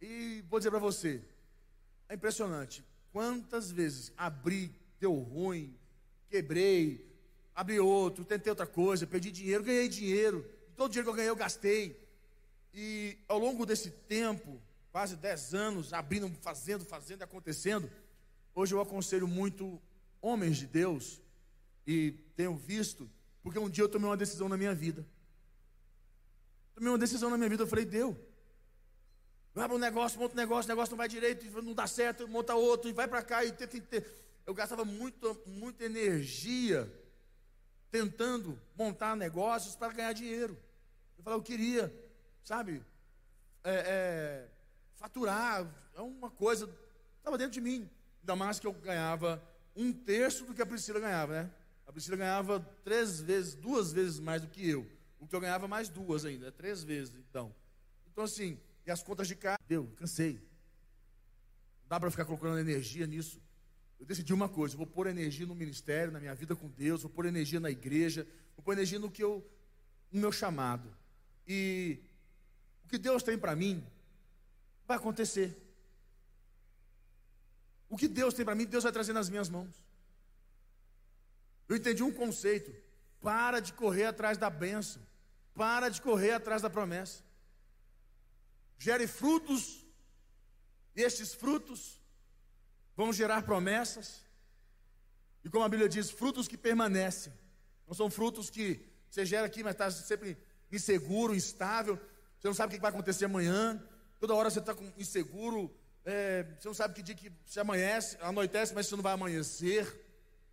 E 0.00 0.42
vou 0.48 0.58
dizer 0.58 0.70
para 0.70 0.78
você, 0.78 1.22
é 2.08 2.14
impressionante. 2.14 2.82
Quantas 3.12 3.70
vezes 3.70 4.10
abri, 4.16 4.75
deu 4.98 5.14
ruim, 5.14 5.76
quebrei, 6.30 7.06
abri 7.54 7.78
outro, 7.78 8.25
tentei 8.25 8.50
outra 8.50 8.66
coisa, 8.66 9.06
perdi 9.06 9.30
dinheiro, 9.30 9.62
ganhei 9.62 9.87
dinheiro. 9.87 10.50
Todo 10.76 10.88
o 10.88 10.93
dinheiro 10.93 11.06
que 11.06 11.11
eu 11.11 11.17
ganhei 11.17 11.31
eu 11.31 11.37
gastei. 11.37 12.03
E 12.73 13.19
ao 13.29 13.38
longo 13.38 13.65
desse 13.65 13.91
tempo, 13.91 14.61
quase 14.91 15.17
10 15.17 15.55
anos, 15.55 15.93
abrindo, 15.93 16.31
fazendo, 16.41 16.85
fazendo, 16.85 17.23
acontecendo, 17.23 17.91
hoje 18.55 18.75
eu 18.75 18.81
aconselho 18.81 19.29
muito 19.29 19.81
homens 20.21 20.56
de 20.56 20.67
Deus, 20.67 21.21
e 21.87 22.12
tenho 22.35 22.56
visto, 22.56 23.11
porque 23.43 23.59
um 23.59 23.69
dia 23.69 23.85
eu 23.85 23.88
tomei 23.88 24.09
uma 24.09 24.17
decisão 24.17 24.49
na 24.49 24.56
minha 24.56 24.75
vida. 24.75 25.06
Tomei 26.75 26.88
uma 26.88 26.99
decisão 26.99 27.29
na 27.29 27.37
minha 27.37 27.49
vida, 27.49 27.62
eu 27.62 27.67
falei, 27.67 27.85
Deus, 27.85 28.17
vai 29.55 29.67
para 29.67 29.76
um 29.76 29.79
negócio, 29.79 30.19
monta 30.19 30.35
um 30.35 30.37
negócio, 30.37 30.69
o 30.69 30.73
negócio 30.75 30.93
não 30.93 30.99
vai 30.99 31.09
direito, 31.09 31.62
não 31.62 31.75
dá 31.75 31.87
certo, 31.87 32.26
monta 32.26 32.55
outro, 32.55 32.88
e 32.88 32.93
vai 32.93 33.06
para 33.06 33.23
cá, 33.23 33.44
e 33.44 33.53
tenta. 33.53 34.05
Eu 34.47 34.55
gastava 34.55 34.85
muito, 34.85 35.41
muita 35.47 35.85
energia 35.85 36.91
tentando 37.94 38.61
montar 38.76 39.14
negócios 39.14 39.76
para 39.76 39.93
ganhar 39.93 40.12
dinheiro. 40.12 40.58
Eu 41.17 41.23
falava, 41.23 41.41
eu 41.41 41.44
queria, 41.44 41.94
sabe, 42.43 42.82
é, 43.62 43.73
é, 43.73 44.49
faturar, 44.96 45.64
é 45.94 46.00
uma 46.00 46.29
coisa, 46.29 46.69
estava 47.19 47.38
dentro 47.38 47.52
de 47.52 47.61
mim. 47.61 47.88
Ainda 48.20 48.35
mais 48.35 48.58
que 48.58 48.67
eu 48.67 48.73
ganhava 48.73 49.41
um 49.76 49.93
terço 49.93 50.44
do 50.44 50.52
que 50.52 50.61
a 50.61 50.67
Priscila 50.67 50.99
ganhava, 50.99 51.35
né? 51.35 51.50
A 51.87 51.93
Priscila 51.93 52.17
ganhava 52.17 52.58
três 52.82 53.20
vezes, 53.20 53.55
duas 53.55 53.93
vezes 53.93 54.19
mais 54.19 54.43
do 54.43 54.49
que 54.49 54.69
eu. 54.69 54.85
O 55.20 55.29
que 55.29 55.37
eu 55.37 55.40
ganhava 55.40 55.69
mais 55.69 55.88
duas 55.88 56.25
ainda, 56.25 56.50
três 56.50 56.82
vezes, 56.82 57.14
então. 57.14 57.55
Então, 58.11 58.25
assim, 58.25 58.58
e 58.85 58.90
as 58.90 59.05
contas 59.05 59.29
de 59.29 59.37
casa, 59.37 59.61
deu, 59.69 59.87
cansei. 59.94 60.32
Não 61.82 61.90
dá 61.90 62.00
para 62.00 62.11
ficar 62.11 62.25
colocando 62.25 62.58
energia 62.58 63.06
nisso. 63.06 63.40
Eu 64.04 64.08
decidi 64.08 64.34
uma 64.34 64.50
coisa: 64.50 64.76
vou 64.76 64.86
pôr 64.86 65.06
energia 65.06 65.46
no 65.46 65.54
ministério, 65.54 66.12
na 66.12 66.20
minha 66.20 66.34
vida 66.34 66.54
com 66.54 66.68
Deus, 66.68 67.00
vou 67.00 67.10
pôr 67.10 67.24
energia 67.24 67.58
na 67.58 67.70
igreja, 67.70 68.26
vou 68.54 68.62
pôr 68.62 68.74
energia 68.74 68.98
no 68.98 69.10
que 69.10 69.24
eu, 69.24 69.42
no 70.12 70.20
meu 70.20 70.30
chamado. 70.30 70.94
E 71.48 71.98
o 72.84 72.88
que 72.88 72.98
Deus 72.98 73.22
tem 73.22 73.38
para 73.38 73.56
mim 73.56 73.82
vai 74.86 74.98
acontecer. 74.98 75.56
O 77.88 77.96
que 77.96 78.06
Deus 78.06 78.34
tem 78.34 78.44
para 78.44 78.54
mim, 78.54 78.66
Deus 78.66 78.84
vai 78.84 78.92
trazer 78.92 79.14
nas 79.14 79.30
minhas 79.30 79.48
mãos. 79.48 79.74
Eu 81.66 81.74
entendi 81.74 82.02
um 82.02 82.12
conceito: 82.12 82.74
para 83.22 83.58
de 83.58 83.72
correr 83.72 84.04
atrás 84.04 84.36
da 84.36 84.50
bênção, 84.50 85.00
para 85.54 85.88
de 85.88 86.02
correr 86.02 86.32
atrás 86.32 86.61
da 86.61 86.68
promessa. 86.68 87.23
Gere 88.78 89.06
frutos, 89.06 89.82
e 90.94 91.00
estes 91.00 91.32
frutos 91.32 92.03
vão 92.96 93.12
gerar 93.12 93.42
promessas, 93.42 94.24
e 95.44 95.50
como 95.50 95.64
a 95.64 95.68
Bíblia 95.68 95.88
diz, 95.88 96.10
frutos 96.10 96.48
que 96.48 96.56
permanecem. 96.56 97.32
Não 97.86 97.94
são 97.94 98.08
frutos 98.10 98.48
que 98.48 98.80
você 99.10 99.26
gera 99.26 99.46
aqui, 99.46 99.62
mas 99.62 99.72
está 99.74 99.90
sempre 99.90 100.38
inseguro, 100.72 101.34
instável. 101.34 102.00
Você 102.40 102.48
não 102.48 102.54
sabe 102.54 102.72
o 102.72 102.76
que 102.76 102.80
vai 102.80 102.90
acontecer 102.90 103.26
amanhã. 103.26 103.82
Toda 104.18 104.34
hora 104.34 104.48
você 104.48 104.58
está 104.58 104.74
inseguro. 104.96 105.70
É, 106.04 106.44
você 106.58 106.66
não 106.66 106.74
sabe 106.74 106.94
que 106.94 107.02
dia 107.02 107.14
que 107.14 107.30
se 107.44 107.60
amanhece, 107.60 108.16
anoitece, 108.20 108.74
mas 108.74 108.86
você 108.86 108.96
não 108.96 109.02
vai 109.02 109.12
amanhecer. 109.12 109.86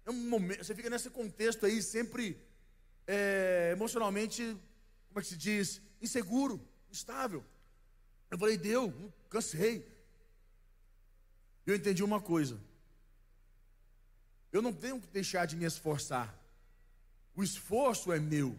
É 0.06 0.12
um 0.12 0.30
momento, 0.30 0.64
você 0.64 0.76
fica 0.76 0.90
nesse 0.90 1.10
contexto 1.10 1.66
aí, 1.66 1.82
sempre 1.82 2.38
é, 3.08 3.70
emocionalmente, 3.72 4.44
como 5.08 5.20
é 5.20 5.22
que 5.22 5.28
se 5.28 5.38
diz? 5.38 5.82
Inseguro, 6.02 6.66
instável. 6.90 7.46
Eu 8.30 8.38
falei, 8.38 8.58
Deus, 8.58 8.94
cansei. 9.30 9.86
Eu 11.66 11.76
entendi 11.76 12.04
uma 12.04 12.20
coisa. 12.20 12.60
Eu 14.52 14.62
não 14.62 14.74
tenho 14.74 15.00
que 15.00 15.08
deixar 15.08 15.46
de 15.46 15.56
me 15.56 15.66
esforçar. 15.66 16.34
O 17.36 17.44
esforço 17.44 18.12
é 18.12 18.20
meu, 18.20 18.58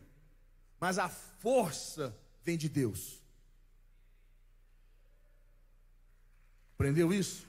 mas 0.80 0.99
a 0.99 1.09
força 1.09 2.16
vem 2.42 2.56
de 2.56 2.68
Deus. 2.68 3.21
Aprendeu 6.75 7.12
isso? 7.12 7.47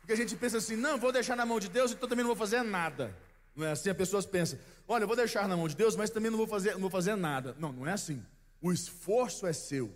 Porque 0.00 0.12
a 0.12 0.16
gente 0.16 0.36
pensa 0.36 0.58
assim: 0.58 0.76
não, 0.76 0.98
vou 0.98 1.12
deixar 1.12 1.36
na 1.36 1.46
mão 1.46 1.60
de 1.60 1.68
Deus, 1.68 1.92
então 1.92 2.08
também 2.08 2.24
não 2.24 2.34
vou 2.34 2.36
fazer 2.36 2.62
nada. 2.62 3.16
Não 3.54 3.64
é 3.66 3.72
assim? 3.72 3.90
As 3.90 3.96
pessoas 3.96 4.26
pensam: 4.26 4.58
olha, 4.88 5.04
eu 5.04 5.06
vou 5.06 5.16
deixar 5.16 5.46
na 5.46 5.56
mão 5.56 5.68
de 5.68 5.76
Deus, 5.76 5.94
mas 5.94 6.10
também 6.10 6.30
não 6.30 6.38
vou 6.38 6.46
fazer, 6.46 6.72
não 6.72 6.80
vou 6.80 6.90
fazer 6.90 7.14
nada. 7.14 7.54
Não, 7.58 7.72
não 7.72 7.86
é 7.86 7.92
assim. 7.92 8.24
O 8.60 8.72
esforço 8.72 9.46
é 9.46 9.52
seu, 9.52 9.94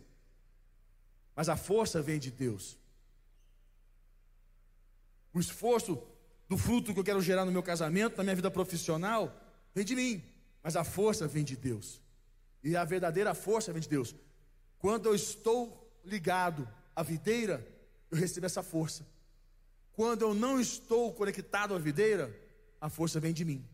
mas 1.34 1.48
a 1.48 1.56
força 1.56 2.00
vem 2.00 2.18
de 2.18 2.30
Deus. 2.30 2.78
O 5.34 5.40
esforço 5.40 6.00
do 6.48 6.56
fruto 6.56 6.94
que 6.94 7.00
eu 7.00 7.04
quero 7.04 7.20
gerar 7.20 7.44
no 7.44 7.52
meu 7.52 7.62
casamento, 7.62 8.16
na 8.16 8.22
minha 8.22 8.36
vida 8.36 8.50
profissional, 8.50 9.34
vem 9.74 9.84
de 9.84 9.96
mim, 9.96 10.22
mas 10.62 10.76
a 10.76 10.84
força 10.84 11.26
vem 11.26 11.44
de 11.44 11.56
Deus. 11.56 12.00
E 12.62 12.76
a 12.76 12.84
verdadeira 12.84 13.34
força 13.34 13.72
vem 13.72 13.82
de 13.82 13.88
Deus. 13.88 14.14
Quando 14.78 15.06
eu 15.06 15.14
estou 15.14 15.92
ligado 16.04 16.68
à 16.94 17.02
videira, 17.02 17.66
eu 18.10 18.16
recebo 18.16 18.46
essa 18.46 18.62
força. 18.62 19.04
Quando 19.92 20.22
eu 20.22 20.34
não 20.34 20.60
estou 20.60 21.12
conectado 21.12 21.74
à 21.74 21.78
videira, 21.78 22.34
a 22.80 22.88
força 22.88 23.18
vem 23.18 23.32
de 23.32 23.44
mim. 23.44 23.64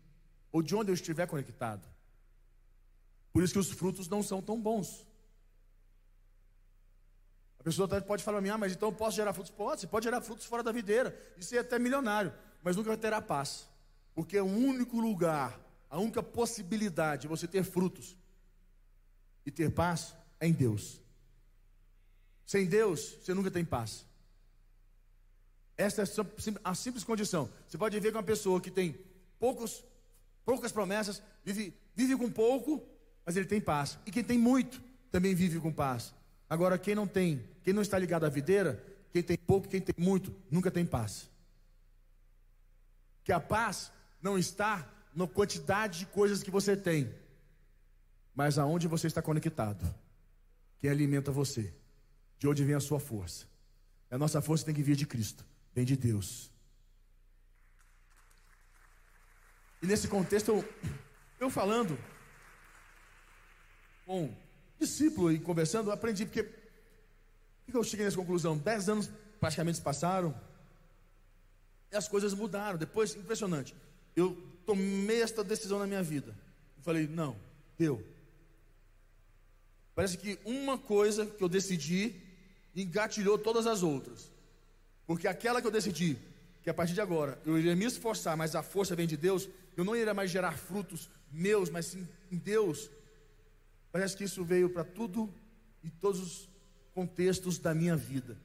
ou 0.52 0.62
de 0.62 0.74
onde 0.74 0.90
eu 0.90 0.94
estiver 0.94 1.26
conectado. 1.26 1.86
Por 3.32 3.42
isso 3.42 3.52
que 3.52 3.58
os 3.60 3.70
frutos 3.70 4.08
não 4.08 4.22
são 4.22 4.42
tão 4.42 4.60
bons. 4.60 5.06
A 7.60 7.62
pessoa 7.62 7.86
pode 8.00 8.24
falar 8.24 8.38
para 8.38 8.42
mim, 8.42 8.48
ah, 8.48 8.56
mas 8.56 8.72
então 8.72 8.88
eu 8.88 8.92
posso 8.92 9.16
gerar 9.16 9.34
frutos? 9.34 9.52
Pode, 9.52 9.82
você 9.82 9.86
pode 9.86 10.04
gerar 10.04 10.22
frutos 10.22 10.46
fora 10.46 10.62
da 10.62 10.72
videira, 10.72 11.14
e 11.36 11.44
ser 11.44 11.58
até 11.58 11.78
milionário, 11.78 12.32
mas 12.62 12.74
nunca 12.74 12.96
terá 12.96 13.20
paz. 13.20 13.68
Porque 14.14 14.38
é 14.38 14.42
o 14.42 14.46
único 14.46 14.98
lugar, 14.98 15.60
a 15.90 15.98
única 15.98 16.22
possibilidade 16.22 17.22
de 17.22 17.28
você 17.28 17.46
ter 17.46 17.62
frutos 17.62 18.16
e 19.44 19.50
ter 19.50 19.70
paz 19.70 20.14
é 20.40 20.46
em 20.46 20.52
Deus. 20.52 21.02
Sem 22.46 22.66
Deus, 22.66 23.18
você 23.22 23.34
nunca 23.34 23.50
tem 23.50 23.64
paz. 23.64 24.06
Essa 25.76 26.02
é 26.02 26.04
a 26.64 26.74
simples 26.74 27.04
condição. 27.04 27.50
Você 27.68 27.76
pode 27.76 28.00
ver 28.00 28.10
com 28.10 28.18
uma 28.18 28.24
pessoa 28.24 28.58
que 28.58 28.70
tem 28.70 28.98
poucos, 29.38 29.84
poucas 30.46 30.72
promessas, 30.72 31.22
vive, 31.44 31.74
vive 31.94 32.16
com 32.16 32.30
pouco, 32.30 32.82
mas 33.24 33.36
ele 33.36 33.46
tem 33.46 33.60
paz. 33.60 33.98
E 34.06 34.10
quem 34.10 34.24
tem 34.24 34.38
muito 34.38 34.82
também 35.10 35.34
vive 35.34 35.60
com 35.60 35.70
paz. 35.70 36.14
Agora, 36.50 36.76
quem 36.76 36.96
não 36.96 37.06
tem, 37.06 37.48
quem 37.62 37.72
não 37.72 37.80
está 37.80 37.96
ligado 37.96 38.26
à 38.26 38.28
videira, 38.28 38.84
quem 39.12 39.22
tem 39.22 39.38
pouco, 39.38 39.68
quem 39.68 39.80
tem 39.80 39.94
muito, 39.96 40.34
nunca 40.50 40.68
tem 40.68 40.84
paz. 40.84 41.30
Que 43.22 43.30
a 43.30 43.38
paz 43.38 43.92
não 44.20 44.36
está 44.36 44.84
na 45.14 45.28
quantidade 45.28 46.00
de 46.00 46.06
coisas 46.06 46.42
que 46.42 46.50
você 46.50 46.76
tem, 46.76 47.14
mas 48.34 48.58
aonde 48.58 48.88
você 48.88 49.06
está 49.06 49.22
conectado. 49.22 49.94
Quem 50.80 50.90
alimenta 50.90 51.30
você, 51.30 51.72
de 52.36 52.48
onde 52.48 52.64
vem 52.64 52.74
a 52.74 52.80
sua 52.80 52.98
força. 52.98 53.46
A 54.10 54.18
nossa 54.18 54.42
força 54.42 54.64
tem 54.64 54.74
que 54.74 54.82
vir 54.82 54.96
de 54.96 55.06
Cristo, 55.06 55.44
vem 55.72 55.84
de 55.84 55.96
Deus. 55.96 56.50
E 59.80 59.86
nesse 59.86 60.08
contexto, 60.08 60.48
eu, 60.50 60.68
eu 61.38 61.48
falando 61.48 61.96
com 64.04 64.34
discípulo 64.80 65.30
e 65.30 65.38
conversando, 65.38 65.90
eu 65.90 65.92
aprendi 65.92 66.24
porque. 66.24 66.42
Por 66.42 67.72
que 67.72 67.76
eu 67.76 67.84
cheguei 67.84 68.04
nessa 68.04 68.16
conclusão? 68.16 68.56
Dez 68.56 68.88
anos 68.88 69.08
praticamente 69.38 69.80
passaram 69.80 70.34
e 71.92 71.96
as 71.96 72.08
coisas 72.08 72.34
mudaram. 72.34 72.78
Depois, 72.78 73.14
impressionante. 73.14 73.74
Eu 74.16 74.36
tomei 74.66 75.22
esta 75.22 75.44
decisão 75.44 75.78
na 75.78 75.86
minha 75.86 76.02
vida. 76.02 76.34
Eu 76.76 76.82
falei, 76.82 77.06
não, 77.06 77.36
deu. 77.78 78.04
Parece 79.94 80.16
que 80.16 80.38
uma 80.44 80.78
coisa 80.78 81.26
que 81.26 81.42
eu 81.42 81.48
decidi 81.48 82.14
engatilhou 82.74 83.38
todas 83.38 83.66
as 83.66 83.82
outras. 83.82 84.30
Porque 85.06 85.28
aquela 85.28 85.60
que 85.60 85.66
eu 85.66 85.72
decidi, 85.72 86.16
que 86.62 86.70
a 86.70 86.74
partir 86.74 86.94
de 86.94 87.00
agora 87.00 87.38
eu 87.44 87.58
iria 87.58 87.74
me 87.76 87.84
esforçar, 87.84 88.36
mas 88.36 88.54
a 88.54 88.62
força 88.62 88.94
vem 88.94 89.06
de 89.06 89.16
Deus, 89.16 89.48
eu 89.76 89.84
não 89.84 89.96
iria 89.96 90.14
mais 90.14 90.30
gerar 90.30 90.56
frutos 90.56 91.08
meus, 91.32 91.68
mas 91.68 91.86
sim 91.86 92.06
em 92.30 92.36
Deus. 92.36 92.90
Parece 93.92 94.16
que 94.16 94.24
isso 94.24 94.44
veio 94.44 94.70
para 94.70 94.84
tudo 94.84 95.32
e 95.82 95.90
todos 95.90 96.20
os 96.20 96.48
contextos 96.94 97.58
da 97.58 97.74
minha 97.74 97.96
vida. 97.96 98.36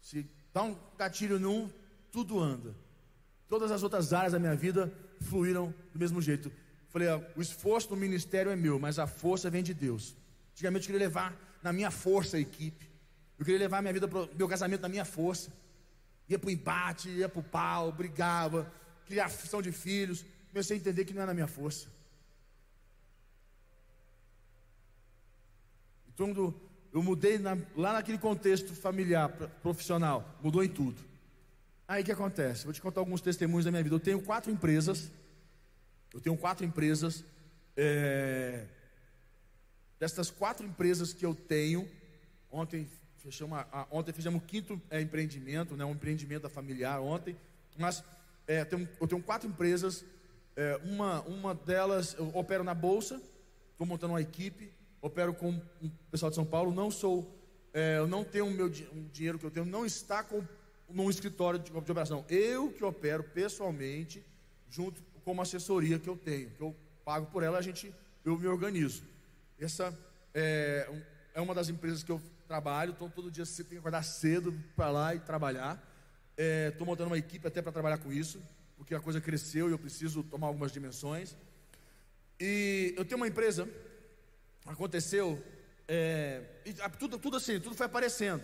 Se 0.00 0.26
dá 0.52 0.62
um 0.62 0.76
gatilho 0.98 1.38
num, 1.38 1.70
tudo 2.10 2.40
anda. 2.40 2.74
Todas 3.48 3.70
as 3.70 3.82
outras 3.82 4.12
áreas 4.12 4.32
da 4.32 4.38
minha 4.38 4.54
vida 4.54 4.92
fluíram 5.20 5.74
do 5.92 5.98
mesmo 5.98 6.20
jeito. 6.20 6.50
Falei, 6.88 7.08
o 7.36 7.40
esforço 7.40 7.88
do 7.88 7.96
ministério 7.96 8.50
é 8.50 8.56
meu, 8.56 8.78
mas 8.78 8.98
a 8.98 9.06
força 9.06 9.50
vem 9.50 9.62
de 9.62 9.74
Deus. 9.74 10.16
Antigamente 10.52 10.84
eu 10.84 10.92
queria 10.92 11.06
levar 11.06 11.36
na 11.62 11.72
minha 11.72 11.90
força 11.90 12.36
a 12.36 12.40
equipe. 12.40 12.88
Eu 13.38 13.44
queria 13.44 13.58
levar 13.58 13.82
minha 13.82 13.92
vida 13.92 14.06
para 14.06 14.28
meu 14.34 14.48
casamento 14.48 14.82
na 14.82 14.88
minha 14.88 15.04
força. 15.04 15.52
Ia 16.28 16.38
para 16.38 16.48
o 16.48 16.50
embate, 16.50 17.08
ia 17.08 17.28
para 17.28 17.40
o 17.40 17.42
pau, 17.42 17.90
brigava, 17.90 18.72
criação 19.06 19.60
de 19.60 19.72
filhos. 19.72 20.24
Comecei 20.50 20.76
a 20.76 20.80
entender 20.80 21.04
que 21.04 21.12
não 21.12 21.22
era 21.22 21.32
na 21.32 21.34
minha 21.34 21.48
força. 21.48 21.88
Então, 26.14 26.54
eu 26.92 27.02
mudei 27.02 27.38
na, 27.38 27.58
lá 27.76 27.92
naquele 27.92 28.18
contexto 28.18 28.72
familiar, 28.72 29.28
profissional, 29.60 30.38
mudou 30.40 30.62
em 30.62 30.68
tudo. 30.68 31.02
Aí 31.88 32.02
o 32.02 32.04
que 32.04 32.12
acontece? 32.12 32.64
Vou 32.64 32.72
te 32.72 32.80
contar 32.80 33.00
alguns 33.00 33.20
testemunhos 33.20 33.64
da 33.64 33.70
minha 33.72 33.82
vida. 33.82 33.96
Eu 33.96 34.00
tenho 34.00 34.22
quatro 34.22 34.50
empresas. 34.50 35.10
Eu 36.12 36.20
tenho 36.20 36.36
quatro 36.36 36.64
empresas. 36.64 37.24
É, 37.76 38.64
destas 39.98 40.30
quatro 40.30 40.64
empresas 40.64 41.12
que 41.12 41.26
eu 41.26 41.34
tenho, 41.34 41.90
ontem 42.50 42.88
fechamos, 43.18 43.58
ontem 43.90 44.12
fizemos 44.12 44.40
o 44.40 44.46
quinto 44.46 44.80
é, 44.88 45.00
empreendimento, 45.00 45.76
né, 45.76 45.84
um 45.84 45.92
empreendimento 45.92 46.48
familiar 46.48 47.00
ontem. 47.00 47.36
Mas 47.76 48.04
é, 48.46 48.64
tenho, 48.64 48.88
eu 49.00 49.08
tenho 49.08 49.22
quatro 49.22 49.48
empresas. 49.48 50.04
É, 50.56 50.80
uma, 50.84 51.22
uma 51.22 51.54
delas 51.54 52.14
eu 52.14 52.30
opero 52.36 52.62
na 52.62 52.72
bolsa. 52.72 53.20
Estou 53.72 53.84
montando 53.84 54.12
uma 54.12 54.22
equipe 54.22 54.70
opero 55.04 55.34
com 55.34 55.50
o 55.82 55.90
pessoal 56.10 56.30
de 56.30 56.36
São 56.36 56.46
Paulo, 56.46 56.72
não 56.72 56.90
sou, 56.90 57.30
é, 57.74 57.98
eu 57.98 58.06
não 58.06 58.24
tenho 58.24 58.46
o 58.46 58.50
meu 58.50 58.66
um 58.66 59.06
dinheiro 59.12 59.38
que 59.38 59.44
eu 59.44 59.50
tenho, 59.50 59.66
não 59.66 59.84
está 59.84 60.22
com 60.22 60.42
num 60.88 61.10
escritório 61.10 61.58
de, 61.58 61.70
de 61.70 61.76
operação. 61.76 62.24
Eu 62.28 62.70
que 62.72 62.82
opero 62.82 63.22
pessoalmente, 63.22 64.24
junto 64.70 65.02
com 65.22 65.32
uma 65.32 65.42
assessoria 65.42 65.98
que 65.98 66.08
eu 66.08 66.16
tenho, 66.16 66.50
que 66.50 66.60
eu 66.60 66.74
pago 67.04 67.26
por 67.26 67.42
ela, 67.42 67.58
a 67.58 67.62
gente, 67.62 67.94
eu 68.24 68.38
me 68.38 68.46
organizo. 68.46 69.02
Essa 69.58 69.96
é, 70.32 70.88
é 71.34 71.40
uma 71.40 71.54
das 71.54 71.68
empresas 71.68 72.02
que 72.02 72.10
eu 72.10 72.20
trabalho, 72.48 72.92
então 72.92 73.10
todo 73.10 73.30
dia 73.30 73.44
você 73.44 73.62
tem 73.62 73.72
que 73.72 73.78
acordar 73.78 74.02
cedo 74.02 74.54
para 74.74 74.90
lá 74.90 75.14
e 75.14 75.20
trabalhar. 75.20 75.74
Estou 76.36 76.86
é, 76.86 76.88
montando 76.88 77.10
uma 77.10 77.18
equipe 77.18 77.46
até 77.46 77.60
para 77.60 77.72
trabalhar 77.72 77.98
com 77.98 78.10
isso, 78.10 78.42
porque 78.76 78.94
a 78.94 79.00
coisa 79.00 79.20
cresceu 79.20 79.68
e 79.68 79.72
eu 79.72 79.78
preciso 79.78 80.22
tomar 80.22 80.46
algumas 80.46 80.72
dimensões. 80.72 81.36
E 82.40 82.94
eu 82.96 83.04
tenho 83.04 83.18
uma 83.18 83.28
empresa 83.28 83.68
aconteceu, 84.66 85.42
é, 85.86 86.40
tudo, 86.98 87.18
tudo 87.18 87.36
assim, 87.36 87.60
tudo 87.60 87.76
foi 87.76 87.86
aparecendo, 87.86 88.42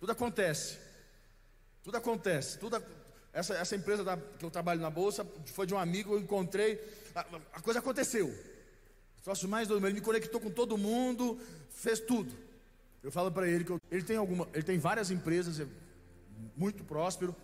tudo 0.00 0.12
acontece, 0.12 0.78
tudo 1.82 1.96
acontece, 1.96 2.58
tudo, 2.58 2.82
essa, 3.32 3.54
essa 3.54 3.76
empresa 3.76 4.04
da, 4.04 4.16
que 4.16 4.44
eu 4.44 4.50
trabalho 4.50 4.80
na 4.80 4.90
bolsa 4.90 5.26
foi 5.46 5.66
de 5.66 5.74
um 5.74 5.78
amigo, 5.78 6.14
eu 6.14 6.18
encontrei, 6.18 6.80
a, 7.14 7.20
a 7.54 7.60
coisa 7.60 7.78
aconteceu. 7.78 8.32
Troço 9.22 9.46
mais 9.46 9.68
doido, 9.68 9.86
ele 9.86 9.94
me 9.94 10.00
conectou 10.00 10.40
com 10.40 10.50
todo 10.50 10.76
mundo, 10.76 11.38
fez 11.70 12.00
tudo. 12.00 12.34
Eu 13.02 13.12
falo 13.12 13.30
para 13.30 13.48
ele 13.48 13.64
que 13.64 13.70
eu, 13.70 13.80
ele 13.90 14.02
tem 14.02 14.16
alguma, 14.16 14.48
ele 14.52 14.64
tem 14.64 14.78
várias 14.78 15.10
empresas, 15.10 15.60
é 15.60 15.66
muito 16.56 16.82
próspero. 16.84 17.34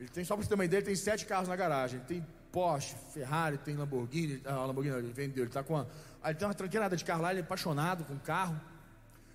Ele 0.00 0.08
tem 0.08 0.24
só 0.24 0.34
para 0.34 0.42
você 0.42 0.48
ter 0.48 0.54
uma 0.56 0.64
ideia, 0.64 0.80
ele 0.80 0.86
tem 0.86 0.96
sete 0.96 1.24
carros 1.24 1.48
na 1.48 1.54
garagem. 1.54 2.00
Tem 2.00 2.26
Porsche, 2.52 2.94
Ferrari, 3.12 3.56
tem 3.56 3.74
Lamborghini, 3.74 4.42
a 4.44 4.66
Lamborghini 4.66 4.94
ele 4.96 5.12
vendeu, 5.12 5.42
ele 5.42 5.50
está 5.50 5.62
com 5.62 5.74
uma, 5.74 5.88
aí 6.22 6.34
tem 6.34 6.46
uma 6.46 6.54
tranqueirada 6.54 6.94
de 6.94 7.04
carro 7.04 7.22
lá, 7.22 7.30
ele 7.30 7.40
é 7.40 7.42
apaixonado 7.42 8.04
com 8.04 8.16
carro. 8.18 8.60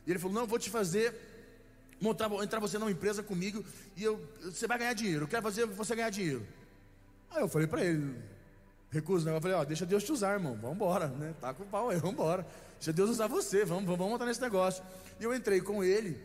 E 0.05 0.11
ele 0.11 0.19
falou: 0.19 0.35
Não, 0.35 0.45
vou 0.45 0.59
te 0.59 0.69
fazer, 0.69 1.13
montar, 1.99 2.31
entrar 2.43 2.59
você 2.59 2.77
numa 2.77 2.91
empresa 2.91 3.23
comigo 3.23 3.65
e 3.95 4.03
eu, 4.03 4.23
você 4.43 4.67
vai 4.67 4.77
ganhar 4.77 4.93
dinheiro. 4.93 5.23
Eu 5.23 5.27
quero 5.27 5.41
fazer 5.41 5.65
você 5.65 5.95
ganhar 5.95 6.11
dinheiro. 6.11 6.45
Aí 7.31 7.41
eu 7.41 7.49
falei 7.49 7.67
para 7.67 7.83
ele: 7.83 8.15
Recuso, 8.91 9.25
né? 9.25 9.35
Eu 9.35 9.41
falei: 9.41 9.57
Ó, 9.57 9.65
deixa 9.65 9.85
Deus 9.85 10.03
te 10.03 10.11
usar, 10.11 10.33
irmão, 10.33 10.55
vamos 10.61 10.75
embora, 10.75 11.07
né? 11.07 11.33
Tá 11.41 11.53
com 11.53 11.63
o 11.63 11.67
pau 11.67 11.89
aí, 11.89 11.97
vamos 11.97 12.13
embora. 12.13 12.45
Deixa 12.75 12.93
Deus 12.93 13.09
usar 13.09 13.25
você, 13.25 13.65
vamos, 13.65 13.85
vamos 13.85 14.07
montar 14.07 14.27
nesse 14.27 14.41
negócio. 14.41 14.83
E 15.19 15.23
eu 15.23 15.33
entrei 15.33 15.59
com 15.59 15.83
ele 15.83 16.21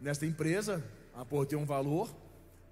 nesta 0.00 0.24
empresa, 0.24 0.82
aportei 1.12 1.58
um 1.58 1.66
valor, 1.66 2.08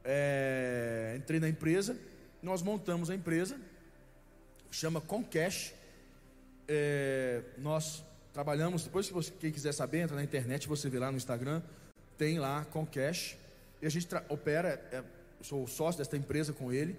é, 0.05 1.17
entrei 1.19 1.41
na 1.41 1.49
empresa 1.49 1.97
nós 2.45 2.63
montamos 2.63 3.09
a 3.09 3.15
empresa, 3.15 3.59
chama 4.71 5.01
Concash. 5.01 5.73
É, 6.69 7.43
nós 7.59 8.05
trabalhamos, 8.33 8.85
depois 8.85 9.07
que 9.07 9.15
você, 9.15 9.33
quem 9.41 9.51
quiser 9.51 9.73
saber, 9.73 10.01
entra 10.01 10.15
na 10.15 10.23
internet, 10.23 10.69
você 10.69 10.91
vê 10.91 10.99
lá 10.99 11.11
no 11.11 11.17
Instagram, 11.17 11.63
tem 12.19 12.39
lá 12.39 12.65
Concash. 12.67 13.37
E 13.81 13.87
a 13.87 13.89
gente 13.89 14.07
opera, 14.29 14.69
é, 14.93 15.03
sou 15.41 15.67
sócio 15.67 15.99
desta 15.99 16.17
empresa 16.17 16.53
com 16.53 16.71
ele. 16.71 16.97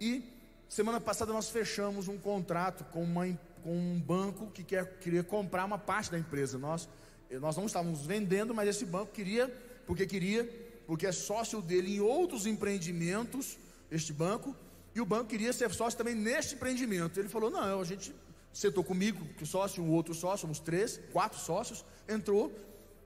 E 0.00 0.24
semana 0.68 1.00
passada 1.00 1.32
nós 1.32 1.50
fechamos 1.50 2.08
um 2.08 2.16
contrato 2.16 2.84
com, 2.84 3.02
uma, 3.02 3.26
com 3.62 3.76
um 3.76 4.00
banco 4.00 4.50
que 4.52 4.64
quer, 4.64 4.86
queria 5.00 5.22
comprar 5.22 5.66
uma 5.66 5.78
parte 5.78 6.10
da 6.10 6.18
empresa. 6.18 6.56
Nós, 6.56 6.88
nós 7.30 7.56
não 7.56 7.66
estávamos 7.66 8.06
vendendo, 8.06 8.54
mas 8.54 8.68
esse 8.68 8.86
banco 8.86 9.12
queria, 9.12 9.48
porque 9.86 10.06
queria, 10.06 10.48
porque 10.86 11.06
é 11.06 11.12
sócio 11.12 11.60
dele 11.60 11.96
em 11.96 12.00
outros 12.00 12.46
empreendimentos, 12.46 13.58
este 13.90 14.12
banco, 14.12 14.56
e 14.94 15.00
o 15.00 15.06
banco 15.06 15.26
queria 15.26 15.52
ser 15.52 15.70
sócio 15.72 15.96
também 15.96 16.14
neste 16.14 16.54
empreendimento. 16.54 17.18
Ele 17.18 17.28
falou: 17.28 17.50
não, 17.50 17.80
a 17.80 17.84
gente 17.84 18.14
sentou 18.52 18.82
comigo, 18.82 19.24
que 19.36 19.46
sócio, 19.46 19.82
um 19.82 19.90
outro 19.90 20.14
sócio, 20.14 20.40
somos 20.40 20.58
três, 20.58 21.00
quatro 21.12 21.38
sócios, 21.38 21.84
entrou 22.08 22.52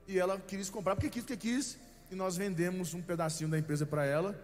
e 0.06 0.18
ela 0.18 0.38
quis 0.38 0.70
comprar, 0.70 0.94
porque 0.94 1.10
quis, 1.10 1.22
porque 1.22 1.36
quis, 1.36 1.78
e 2.10 2.14
nós 2.14 2.36
vendemos 2.36 2.94
um 2.94 3.02
pedacinho 3.02 3.50
da 3.50 3.58
empresa 3.58 3.86
para 3.86 4.04
ela, 4.04 4.38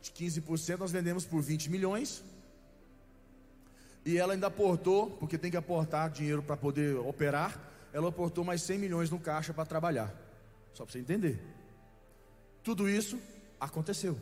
de 0.00 0.10
15%, 0.10 0.78
nós 0.78 0.92
vendemos 0.92 1.24
por 1.24 1.42
20 1.42 1.70
milhões. 1.70 2.22
E 4.04 4.16
ela 4.16 4.32
ainda 4.32 4.46
aportou, 4.46 5.10
porque 5.10 5.36
tem 5.36 5.50
que 5.50 5.56
aportar 5.56 6.10
dinheiro 6.10 6.42
para 6.42 6.56
poder 6.56 6.96
operar, 6.96 7.60
ela 7.92 8.08
aportou 8.08 8.44
mais 8.44 8.62
100 8.62 8.78
milhões 8.78 9.10
no 9.10 9.18
caixa 9.18 9.52
para 9.52 9.66
trabalhar. 9.66 10.14
Só 10.72 10.84
para 10.84 10.92
você 10.92 10.98
entender. 10.98 11.42
Tudo 12.62 12.88
isso 12.88 13.18
aconteceu. 13.58 14.18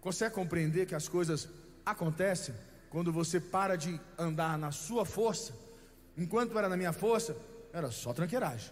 Consegue 0.00 0.34
compreender 0.34 0.86
que 0.86 0.94
as 0.94 1.08
coisas 1.08 1.48
acontece 1.84 2.52
quando 2.90 3.12
você 3.12 3.40
para 3.40 3.76
de 3.76 4.00
andar 4.18 4.58
na 4.58 4.70
sua 4.70 5.04
força, 5.04 5.52
enquanto 6.16 6.56
era 6.58 6.68
na 6.68 6.76
minha 6.76 6.92
força, 6.92 7.36
era 7.72 7.90
só 7.90 8.12
tranqueiragem. 8.12 8.70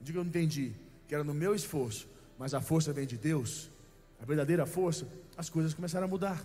Diga 0.00 0.18
eu 0.18 0.24
entendi, 0.24 0.72
que 1.08 1.14
era 1.14 1.24
no 1.24 1.32
meu 1.32 1.54
esforço, 1.54 2.08
mas 2.38 2.54
a 2.54 2.60
força 2.60 2.92
vem 2.92 3.06
de 3.06 3.16
Deus, 3.16 3.70
a 4.20 4.24
verdadeira 4.24 4.66
força, 4.66 5.06
as 5.36 5.48
coisas 5.48 5.72
começaram 5.74 6.06
a 6.06 6.08
mudar. 6.08 6.44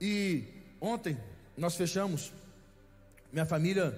E 0.00 0.44
ontem 0.80 1.18
nós 1.56 1.76
fechamos, 1.76 2.32
minha 3.32 3.46
família, 3.46 3.96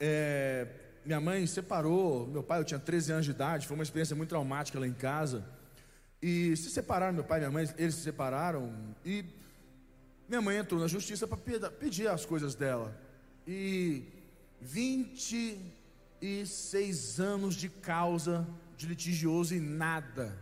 é, 0.00 0.66
minha 1.04 1.20
mãe 1.20 1.46
separou, 1.46 2.26
meu 2.26 2.42
pai, 2.42 2.60
eu 2.60 2.64
tinha 2.64 2.78
13 2.78 3.12
anos 3.12 3.24
de 3.24 3.30
idade, 3.30 3.66
foi 3.66 3.76
uma 3.76 3.82
experiência 3.82 4.14
muito 4.16 4.30
traumática 4.30 4.78
lá 4.78 4.86
em 4.86 4.92
casa. 4.92 5.44
E 6.20 6.56
se 6.56 6.70
separaram, 6.70 7.12
meu 7.12 7.24
pai 7.24 7.38
e 7.38 7.40
minha 7.40 7.50
mãe, 7.50 7.68
eles 7.78 7.94
se 7.94 8.02
separaram. 8.02 8.72
E 9.04 9.24
minha 10.28 10.42
mãe 10.42 10.58
entrou 10.58 10.80
na 10.80 10.88
justiça 10.88 11.26
para 11.26 11.38
pedir 11.70 12.08
as 12.08 12.26
coisas 12.26 12.54
dela. 12.54 12.94
E 13.46 14.04
26 14.60 17.20
anos 17.20 17.54
de 17.54 17.68
causa 17.68 18.46
de 18.76 18.86
litigioso 18.86 19.54
e 19.54 19.60
nada, 19.60 20.36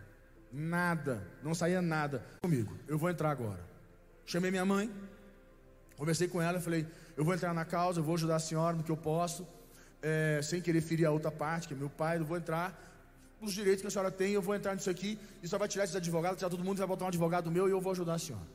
nada, 0.53 1.27
não 1.43 1.55
saía 1.55 1.81
nada 1.81 2.23
comigo. 2.43 2.77
Eu 2.89 2.99
vou 2.99 3.09
entrar 3.09 3.31
agora. 3.31 3.65
Chamei 4.25 4.51
minha 4.51 4.65
mãe, 4.65 4.91
conversei 5.97 6.29
com 6.29 6.43
ela, 6.43 6.61
falei: 6.61 6.87
eu 7.17 7.25
vou 7.25 7.35
entrar 7.35 7.55
na 7.55 7.65
causa, 7.65 8.01
eu 8.01 8.05
vou 8.05 8.15
ajudar 8.15 8.37
a 8.37 8.41
senhora 8.41 8.77
no 8.77 8.83
que 8.83 8.91
eu 8.91 8.97
posso, 8.97 9.47
é, 10.03 10.41
sem 10.43 10.61
querer 10.61 10.81
ferir 10.81 11.07
a 11.07 11.11
outra 11.11 11.31
parte, 11.31 11.69
que 11.69 11.75
é 11.75 11.77
meu 11.77 11.89
pai, 11.89 12.19
eu 12.19 12.25
vou 12.25 12.37
entrar 12.37 12.83
os 13.41 13.53
direitos 13.53 13.83
que 13.83 13.87
a 13.87 13.91
senhora 13.91 14.11
tem, 14.11 14.33
eu 14.33 14.43
vou 14.43 14.55
entrar 14.55 14.75
nisso 14.75 14.89
aqui, 14.89 15.19
e 15.43 15.49
só 15.49 15.59
vai 15.59 15.69
tirar 15.69 15.85
esses 15.85 15.97
advogados, 15.97 16.39
tirar 16.39 16.51
todo 16.51 16.65
mundo, 16.65 16.79
vai 16.79 16.87
botar 16.87 17.05
um 17.05 17.09
advogado 17.09 17.51
meu 17.51 17.69
e 17.69 17.71
eu 17.71 17.81
vou 17.81 17.93
ajudar 17.93 18.15
a 18.15 18.19
senhora. 18.19 18.47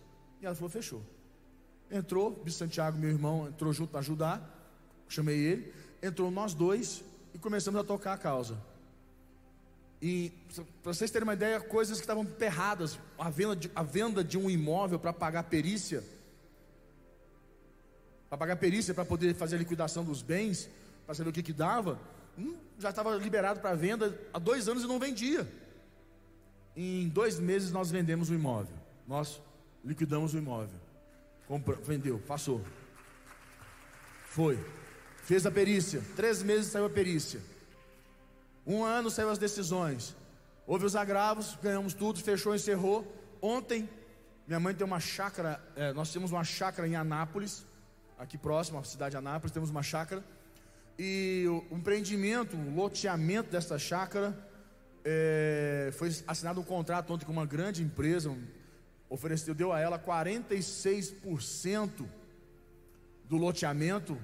E 0.42 0.46
ela 0.46 0.56
falou: 0.56 0.70
fechou. 0.70 1.04
Entrou, 1.90 2.32
Bispo 2.32 2.60
Santiago, 2.60 2.98
meu 2.98 3.10
irmão, 3.10 3.48
entrou 3.48 3.72
junto 3.74 3.92
para 3.92 4.00
ajudar, 4.00 4.42
chamei 5.10 5.38
ele, 5.38 5.74
entrou 6.02 6.32
nós 6.32 6.54
dois 6.54 7.04
e 7.34 7.38
começamos 7.38 7.80
a 7.80 7.84
tocar 7.84 8.14
a 8.14 8.18
causa. 8.18 8.58
E 10.02 10.32
para 10.82 10.94
vocês 10.94 11.12
terem 11.12 11.26
uma 11.26 11.34
ideia, 11.34 11.60
coisas 11.60 11.98
que 11.98 12.04
estavam 12.04 12.26
perradas, 12.26 12.98
a 13.20 13.30
venda 13.30 13.56
de, 13.56 13.72
a 13.76 13.84
venda 13.84 14.24
de 14.24 14.38
um 14.38 14.50
imóvel 14.50 14.98
para 14.98 15.14
pagar 15.14 15.44
perícia, 15.44 16.04
para 18.28 18.38
pagar 18.38 18.56
perícia 18.56 18.94
para 18.94 19.06
poder 19.06 19.36
fazer 19.36 19.58
a 19.58 19.60
liquidação 19.60 20.04
dos 20.04 20.22
bens, 20.22 20.70
para 21.06 21.14
saber 21.14 21.30
o 21.30 21.34
que 21.34 21.44
que 21.44 21.54
dava, 21.54 22.00
já 22.78 22.90
estava 22.90 23.16
liberado 23.16 23.60
para 23.60 23.76
venda 23.76 24.20
há 24.34 24.40
dois 24.40 24.68
anos 24.68 24.84
e 24.84 24.88
não 24.88 25.00
vendia. 25.00 25.48
Em 26.76 27.08
dois 27.10 27.40
meses 27.40 27.72
nós 27.72 27.92
vendemos 27.92 28.30
o 28.30 28.34
imóvel, 28.34 28.76
nós 29.08 29.42
liquidamos 29.84 30.34
o 30.34 30.38
imóvel, 30.38 30.80
Comprou, 31.48 31.78
vendeu, 31.84 32.18
passou, 32.20 32.62
foi, 34.26 34.58
fez 35.24 35.46
a 35.46 35.52
perícia, 35.52 36.02
três 36.16 36.42
meses 36.42 36.72
saiu 36.72 36.86
a 36.86 36.90
perícia. 36.90 37.42
Um 38.66 38.84
ano 38.84 39.10
saiu 39.10 39.30
as 39.30 39.38
decisões. 39.38 40.16
Houve 40.66 40.86
os 40.86 40.96
agravos, 40.96 41.58
ganhamos 41.62 41.94
tudo, 41.94 42.22
fechou, 42.22 42.56
encerrou. 42.56 43.06
Ontem, 43.42 43.90
minha 44.48 44.60
mãe 44.60 44.74
tem 44.74 44.86
uma 44.86 45.00
chácara, 45.00 45.62
é, 45.76 45.92
nós 45.92 46.12
temos 46.14 46.32
uma 46.32 46.44
chácara 46.44 46.88
em 46.88 46.96
Anápolis, 46.96 47.66
aqui 48.18 48.38
próximo, 48.38 48.80
a 48.80 48.84
cidade 48.84 49.12
de 49.12 49.18
Anápolis, 49.18 49.52
temos 49.52 49.70
uma 49.70 49.84
chácara. 49.84 50.24
E 50.98 51.46
o 51.48 51.64
empreendimento, 51.76 52.56
o 52.56 52.76
loteamento 52.76 53.52
dessa 53.52 53.78
chácara, 53.80 54.38
é, 55.04 55.90
foi 55.94 56.16
assinado 56.28 56.62
um 56.62 56.64
contrato 56.64 57.12
ontem 57.12 57.26
com 57.26 57.32
uma 57.32 57.46
grande 57.46 57.84
empresa, 57.84 58.38
ofereceu, 59.10 59.56
deu 59.56 59.74
a 59.74 59.80
ela 59.80 59.98
46% 59.98 62.06
do 63.26 63.38
loteamento 63.38 64.16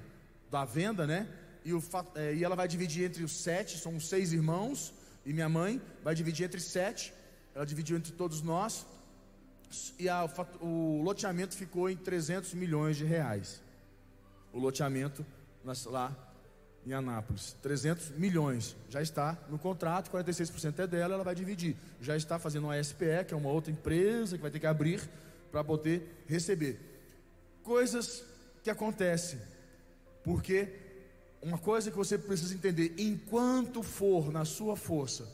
da 0.50 0.66
venda, 0.66 1.08
né? 1.08 1.28
e, 1.68 1.74
o, 1.74 1.84
é, 2.16 2.34
e 2.34 2.46
ela 2.46 2.56
vai 2.56 2.66
dividir 2.66 3.04
entre 3.04 3.26
os 3.26 3.44
sete, 3.44 3.78
são 3.78 4.00
seis 4.00 4.32
irmãos, 4.32 4.94
e 5.26 5.34
minha 5.34 5.50
mãe 5.50 5.82
vai 6.02 6.16
dividir 6.16 6.46
entre 6.46 6.62
sete, 6.62 7.14
ela 7.54 7.66
dividiu 7.66 7.98
entre 7.98 8.14
todos 8.14 8.42
nós, 8.42 8.88
e 10.00 10.08
a, 10.08 10.24
o 10.62 11.02
loteamento 11.04 11.58
ficou 11.58 11.90
em 11.90 11.98
300 11.98 12.54
milhões 12.54 12.96
de 12.96 13.04
reais. 13.04 13.62
O 14.54 14.60
loteamento 14.60 15.26
lá 15.88 16.16
em 16.88 16.94
Anápolis, 16.94 17.54
300 17.62 18.12
milhões, 18.12 18.74
já 18.90 19.02
está 19.02 19.38
no 19.50 19.60
contrato, 19.60 20.10
46% 20.10 20.80
é 20.80 20.88
dela, 20.88 21.16
ela 21.16 21.24
vai 21.24 21.36
dividir. 21.36 21.76
Já 22.02 22.16
está 22.16 22.40
fazendo 22.40 22.64
uma 22.64 22.82
SPE, 22.82 23.26
que 23.28 23.34
é 23.34 23.38
uma 23.38 23.50
outra 23.50 23.70
empresa 23.70 24.38
que 24.38 24.42
vai 24.42 24.50
ter 24.50 24.60
que 24.60 24.66
abrir 24.66 25.02
para 25.52 25.66
poder 25.66 26.24
receber. 26.28 26.80
Coisas 27.62 28.24
que 28.64 28.70
acontecem, 28.70 29.38
porque 30.24 30.70
uma 31.42 31.58
coisa 31.58 31.92
que 31.92 31.98
você 31.98 32.18
precisa 32.18 32.54
entender: 32.54 32.96
enquanto 32.98 33.84
for 33.84 34.32
na 34.32 34.46
sua 34.46 34.78
força, 34.78 35.28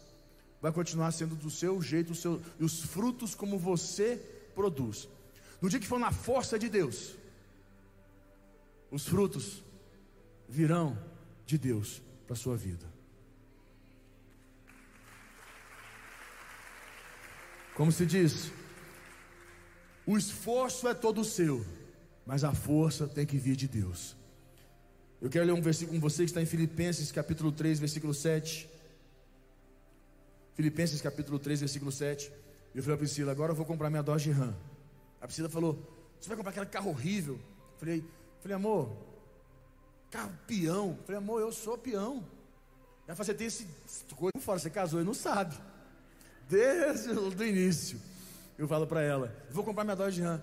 vai 0.59 0.71
continuar 0.71 1.11
sendo 1.11 1.35
do 1.35 1.51
seu 1.51 1.79
jeito, 1.83 2.15
seu, 2.15 2.41
e 2.59 2.63
os 2.63 2.81
frutos 2.81 3.35
como 3.35 3.59
você 3.59 4.19
produz. 4.55 5.07
No 5.61 5.69
dia 5.69 5.79
que 5.79 5.87
for 5.87 5.99
na 5.99 6.11
força 6.11 6.57
de 6.57 6.67
Deus, 6.67 7.13
os 8.89 9.07
frutos 9.07 9.63
virão 10.49 10.97
de 11.45 11.57
Deus 11.57 12.01
para 12.25 12.33
a 12.33 12.37
sua 12.37 12.55
vida. 12.55 12.85
Como 17.75 17.91
se 17.91 18.05
diz, 18.05 18.51
o 20.05 20.17
esforço 20.17 20.87
é 20.87 20.93
todo 20.93 21.23
seu, 21.23 21.65
mas 22.25 22.43
a 22.43 22.53
força 22.53 23.07
tem 23.07 23.25
que 23.25 23.37
vir 23.37 23.55
de 23.55 23.67
Deus. 23.67 24.15
Eu 25.21 25.29
quero 25.29 25.45
ler 25.45 25.53
um 25.53 25.61
versículo 25.61 25.97
com 25.97 26.01
você 26.01 26.23
que 26.23 26.29
está 26.29 26.41
em 26.41 26.45
Filipenses 26.45 27.11
capítulo 27.11 27.51
3, 27.51 27.79
versículo 27.79 28.13
7. 28.13 28.69
Filipenses 30.53 31.01
capítulo 31.01 31.39
3, 31.39 31.61
versículo 31.61 31.91
7. 31.91 32.31
E 32.73 32.77
eu 32.77 32.83
falei 32.83 32.95
a 32.95 32.97
Priscila, 32.97 33.31
agora 33.31 33.51
eu 33.51 33.55
vou 33.55 33.65
comprar 33.65 33.89
minha 33.89 34.03
Dodge 34.03 34.31
Ram. 34.31 34.55
A 35.21 35.25
Priscila 35.25 35.49
falou, 35.49 35.81
você 36.19 36.27
vai 36.27 36.37
comprar 36.37 36.51
aquele 36.51 36.65
carro 36.65 36.89
horrível? 36.89 37.35
Eu 37.35 37.79
falei, 37.79 38.03
falei, 38.41 38.55
amor, 38.55 38.95
carro 40.13 40.31
peão. 40.45 40.95
Eu 40.99 41.03
falei, 41.05 41.17
amor, 41.17 41.41
eu 41.41 41.51
sou 41.51 41.75
peão. 41.75 42.23
Ela 43.07 43.15
falou, 43.15 43.25
você 43.25 43.33
tem 43.33 43.47
esse 43.47 43.67
coisa 44.15 44.39
fora, 44.39 44.59
você 44.59 44.69
casou 44.69 45.01
e 45.01 45.03
não 45.03 45.13
sabe. 45.13 45.57
Desde 46.47 47.09
o 47.09 47.43
início. 47.43 47.99
Eu 48.55 48.67
falo 48.67 48.85
para 48.85 49.01
ela, 49.01 49.35
vou 49.49 49.63
comprar 49.63 49.83
minha 49.83 49.95
Dodge 49.95 50.21
Ram. 50.21 50.39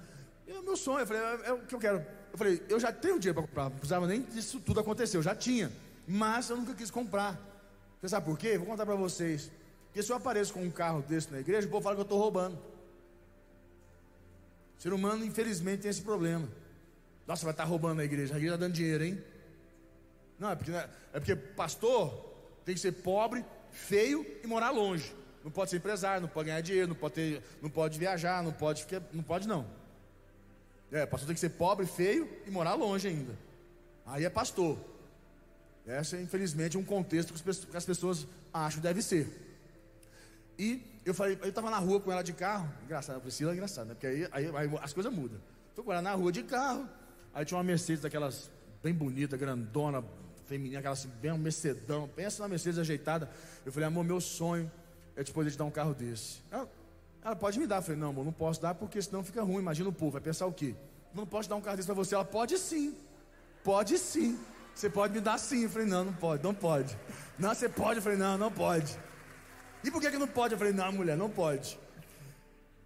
É 0.49 0.59
o 0.59 0.63
meu 0.65 0.77
sonho. 0.77 0.99
Eu 0.99 1.07
falei, 1.07 1.23
é, 1.23 1.47
é 1.47 1.53
o 1.53 1.61
que 1.61 1.75
eu 1.75 1.79
quero. 1.79 2.05
Eu 2.33 2.39
falei, 2.39 2.61
eu 2.69 2.81
já 2.81 2.93
tenho 2.93 3.19
dinheiro 3.21 3.41
para 3.41 3.49
comprar, 3.49 3.65
não 3.65 3.71
precisava 3.71 4.07
nem 4.07 4.23
disso 4.23 4.61
tudo 4.61 4.81
acontecer, 4.81 5.17
eu 5.17 5.23
já 5.23 5.35
tinha, 5.35 5.73
mas 6.07 6.51
eu 6.51 6.57
nunca 6.57 6.75
quis 6.75 6.91
comprar. 6.91 7.39
Você 8.01 8.09
sabe 8.09 8.27
por 8.27 8.37
quê? 8.39 8.59
Vou 8.59 8.67
contar 8.67 8.85
para 8.85 8.97
vocês. 8.97 9.51
Porque 9.87 10.03
se 10.03 10.11
eu 10.11 10.17
apareço 10.17 10.53
com 10.53 10.63
um 10.63 10.71
carro 10.71 11.03
desse 11.03 11.31
na 11.31 11.41
igreja, 11.41 11.67
o 11.67 11.71
povo 11.71 11.83
fala 11.83 11.95
que 11.95 12.01
eu 12.01 12.05
estou 12.05 12.19
roubando. 12.19 12.57
O 14.79 14.83
ser 14.83 14.93
humano, 14.93 15.25
infelizmente, 15.25 15.83
tem 15.83 15.91
esse 15.91 16.03
problema. 16.03 16.49
Nossa, 17.27 17.45
vai 17.45 17.53
estar 17.53 17.65
tá 17.65 17.69
roubando 17.69 18.01
a 18.01 18.05
igreja, 18.05 18.35
a 18.35 18.37
igreja 18.37 18.55
está 18.55 18.67
dando 18.67 18.75
dinheiro, 18.75 19.05
hein? 19.05 19.23
Não, 20.40 20.50
é 20.50 20.57
porque, 20.57 20.72
é, 20.72 20.88
é 21.12 21.20
porque 21.20 21.37
pastor 21.37 22.35
tem 22.64 22.74
que 22.74 22.81
ser 22.81 22.92
pobre, 22.92 23.44
feio 23.70 24.26
e 24.42 24.46
morar 24.46 24.70
longe. 24.70 25.14
Não 25.44 25.50
pode 25.50 25.70
ser 25.70 25.76
empresário, 25.76 26.22
não 26.22 26.29
pode 26.29 26.48
ganhar 26.48 26.61
dinheiro, 26.62 26.88
não 26.88 26.96
pode, 26.96 27.14
ter, 27.14 27.42
não 27.62 27.68
pode 27.70 27.98
viajar, 27.98 28.42
não 28.42 28.53
pode, 28.53 28.87
não 29.12 29.22
pode 29.22 29.46
não. 29.46 29.66
É, 30.90 31.05
pastor 31.07 31.26
tem 31.26 31.35
que 31.35 31.40
ser 31.40 31.50
pobre, 31.50 31.87
feio 31.87 32.29
e 32.46 32.50
morar 32.50 32.74
longe 32.74 33.07
ainda. 33.07 33.38
Aí 34.07 34.24
é 34.24 34.31
pastor. 34.31 34.79
Essa 35.87 36.16
é, 36.16 36.22
infelizmente, 36.22 36.76
um 36.76 36.85
contexto 36.85 37.33
que 37.33 37.76
as 37.76 37.85
pessoas 37.85 38.26
acham 38.53 38.81
que 38.81 38.87
deve 38.87 39.03
ser. 39.03 39.29
E 40.59 40.83
eu 41.05 41.14
falei, 41.14 41.38
eu 41.42 41.48
estava 41.48 41.70
na 41.70 41.79
rua 41.79 42.00
com 42.00 42.11
ela 42.11 42.22
de 42.22 42.33
carro. 42.33 42.68
Engraçado, 42.85 43.16
a 43.16 43.20
Priscila 43.20 43.53
é 43.53 43.55
engraçado, 43.55 43.88
né? 43.88 43.94
Porque 43.94 44.07
aí, 44.07 44.29
aí, 44.33 44.57
aí 44.57 44.79
as 44.83 44.92
coisas 44.92 45.12
mudam. 45.12 45.40
Estou 45.68 45.85
com 45.85 45.92
ela 45.92 46.03
na 46.03 46.12
rua 46.14 46.33
de 46.33 46.42
carro. 46.42 46.88
Aí 47.33 47.44
tinha 47.44 47.57
uma 47.57 47.64
Mercedes 47.64 48.03
daquelas 48.03 48.50
bem 48.83 48.92
bonita, 48.92 49.37
grandona, 49.37 50.05
feminina, 50.51 50.81
aquela 50.81 50.95
assim, 50.95 51.09
bem 51.21 51.31
um 51.31 51.39
Mercedão. 51.39 52.09
Pensa 52.09 52.43
na 52.43 52.49
Mercedes 52.49 52.77
ajeitada. 52.81 53.31
Eu 53.65 53.71
falei, 53.71 53.87
amor, 53.87 54.05
meu 54.05 54.21
sonho 54.21 54.71
é 55.15 55.23
te 55.23 55.33
poder 55.33 55.53
te 55.53 55.57
dar 55.57 55.65
um 55.65 55.71
carro 55.71 55.95
desse. 55.95 56.41
Ela, 56.51 56.69
ela 57.23 57.37
pode 57.37 57.57
me 57.57 57.69
dar. 57.69 57.77
Eu 57.77 57.83
falei, 57.83 58.01
não, 58.01 58.09
amor, 58.09 58.25
não 58.25 58.33
posso 58.33 58.61
dar 58.61 58.75
porque 58.75 59.01
senão 59.01 59.23
fica 59.23 59.45
ruim. 59.45 59.61
Imagina 59.61 59.89
o 59.89 59.93
povo, 59.93 60.13
vai 60.13 60.21
pensar 60.21 60.47
o 60.47 60.53
quê? 60.53 60.75
Não 61.15 61.25
posso 61.25 61.49
dar 61.49 61.55
um 61.55 61.61
carro 61.61 61.77
desse 61.77 61.87
para 61.87 61.95
você. 61.95 62.17
Ela 62.17 62.25
pode 62.25 62.59
sim. 62.59 62.97
Pode 63.63 63.97
sim. 63.97 64.37
Você 64.75 64.91
pode 64.91 65.15
me 65.15 65.21
dar 65.21 65.39
sim. 65.39 65.63
Eu 65.63 65.71
falei, 65.71 65.87
não, 65.87 66.05
não 66.05 66.13
pode, 66.13 66.43
não 66.43 66.53
pode. 66.53 66.99
Não, 67.39 67.55
você 67.55 67.69
pode. 67.69 67.99
Eu 67.99 68.03
falei, 68.03 68.19
não, 68.19 68.37
não 68.37 68.51
pode. 68.51 68.99
E 69.85 69.91
por 69.91 70.01
que, 70.01 70.11
que 70.11 70.19
não 70.19 70.27
pode? 70.27 70.55
Eu 70.55 70.59
falei, 70.59 70.73
não, 70.73 70.91
mulher, 70.91 71.17
não 71.17 71.31
pode. 71.31 71.79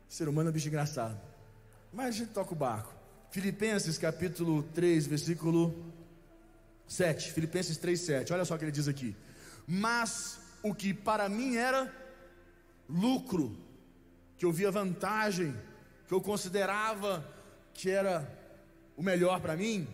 ser 0.07 0.29
humano 0.29 0.49
é 0.49 0.51
um 0.51 0.53
bicho 0.53 0.69
engraçado. 0.69 1.19
Mas 1.91 2.09
a 2.09 2.11
gente 2.11 2.33
toca 2.33 2.53
o 2.53 2.57
barco. 2.57 2.93
Filipenses 3.31 3.97
capítulo 3.97 4.63
3, 4.75 5.07
versículo 5.07 5.75
7. 6.87 7.33
Filipenses 7.33 7.77
3, 7.77 8.01
7. 8.01 8.33
Olha 8.33 8.45
só 8.45 8.55
o 8.55 8.59
que 8.59 8.65
ele 8.65 8.73
diz 8.73 8.89
aqui. 8.89 9.17
Mas 9.67 10.39
o 10.63 10.75
que 10.75 10.93
para 10.93 11.29
mim 11.29 11.57
era 11.57 11.93
lucro 12.89 13.57
que 14.37 14.45
eu 14.45 14.53
via 14.53 14.71
vantagem, 14.71 15.55
que 16.07 16.15
eu 16.15 16.21
considerava 16.21 17.29
que 17.73 17.91
era 17.91 18.31
o 18.97 19.03
melhor 19.03 19.41
para 19.41 19.57
mim, 19.57 19.87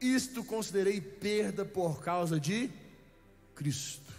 isto 0.00 0.44
considerei 0.44 1.00
perda 1.00 1.64
por 1.64 2.02
causa 2.02 2.38
de 2.38 2.70
Cristo. 3.54 4.12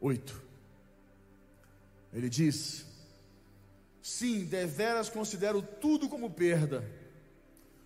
8. 0.00 0.42
Ele 2.12 2.28
diz: 2.28 2.84
Sim, 4.02 4.44
deveras 4.44 5.08
considero 5.08 5.62
tudo 5.62 6.08
como 6.08 6.30
perda, 6.30 6.84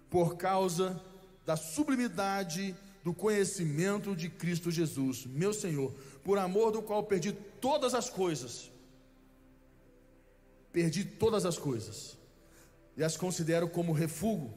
por 0.09 0.37
causa 0.37 1.03
da 1.45 1.57
sublimidade 1.57 2.75
do 3.03 3.13
conhecimento 3.13 4.15
de 4.15 4.29
Cristo 4.29 4.71
Jesus, 4.71 5.27
meu 5.27 5.53
Senhor, 5.53 5.93
por 6.23 6.39
amor 6.39 6.71
do 6.71 6.83
qual 6.83 7.03
perdi 7.05 7.33
todas 7.33 7.95
as 7.95 8.09
coisas. 8.09 8.71
Perdi 10.73 11.05
todas 11.05 11.45
as 11.45 11.59
coisas 11.59 12.17
e 12.97 13.03
as 13.03 13.17
considero 13.17 13.69
como 13.69 13.93
refúgio 13.93 14.53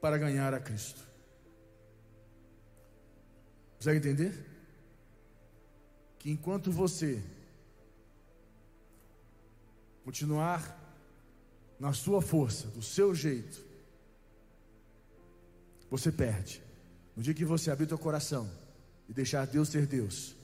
para 0.00 0.18
ganhar 0.18 0.52
a 0.52 0.60
Cristo. 0.60 1.06
Consegue 3.76 3.98
entender? 3.98 4.46
Que 6.18 6.30
enquanto 6.30 6.72
você 6.72 7.22
continuar 10.04 10.76
na 11.78 11.92
sua 11.92 12.20
força, 12.20 12.66
do 12.68 12.82
seu 12.82 13.14
jeito, 13.14 13.67
você 15.90 16.12
perde. 16.12 16.62
No 17.16 17.22
dia 17.22 17.34
que 17.34 17.44
você 17.44 17.70
abrir 17.70 17.88
seu 17.88 17.98
coração 17.98 18.50
e 19.08 19.12
deixar 19.12 19.46
Deus 19.46 19.68
ser 19.68 19.86
Deus, 19.86 20.34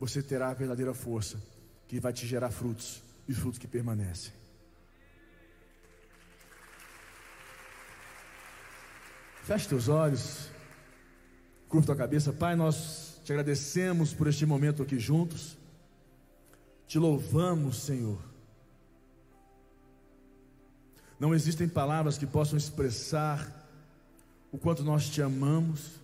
você 0.00 0.22
terá 0.22 0.50
a 0.50 0.54
verdadeira 0.54 0.92
força 0.92 1.40
que 1.86 2.00
vai 2.00 2.12
te 2.12 2.26
gerar 2.26 2.50
frutos 2.50 3.02
e 3.28 3.34
frutos 3.34 3.58
que 3.58 3.68
permanecem. 3.68 4.32
Feche 9.44 9.68
teus 9.68 9.88
olhos, 9.88 10.48
curva 11.68 11.86
tua 11.86 11.96
cabeça, 11.96 12.32
Pai. 12.32 12.54
Nós 12.54 13.20
te 13.24 13.32
agradecemos 13.32 14.14
por 14.14 14.26
este 14.26 14.46
momento 14.46 14.82
aqui 14.82 14.98
juntos, 14.98 15.56
te 16.86 16.98
louvamos, 16.98 17.82
Senhor. 17.82 18.18
Não 21.18 21.34
existem 21.34 21.68
palavras 21.68 22.18
que 22.18 22.26
possam 22.26 22.56
expressar 22.58 23.61
o 24.52 24.58
quanto 24.58 24.84
nós 24.84 25.08
te 25.08 25.22
amamos 25.22 26.02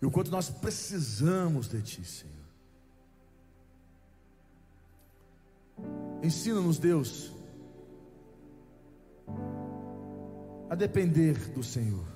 e 0.00 0.06
o 0.06 0.10
quanto 0.10 0.30
nós 0.30 0.48
precisamos 0.48 1.68
de 1.68 1.82
Ti, 1.82 2.04
Senhor. 2.04 2.36
Ensina-nos, 6.22 6.78
Deus, 6.78 7.32
a 10.70 10.74
depender 10.74 11.34
do 11.50 11.62
Senhor, 11.62 12.06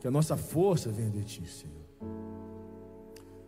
que 0.00 0.08
a 0.08 0.10
nossa 0.10 0.36
força 0.36 0.90
venha 0.90 1.10
de 1.10 1.24
Ti, 1.24 1.46
Senhor. 1.46 1.87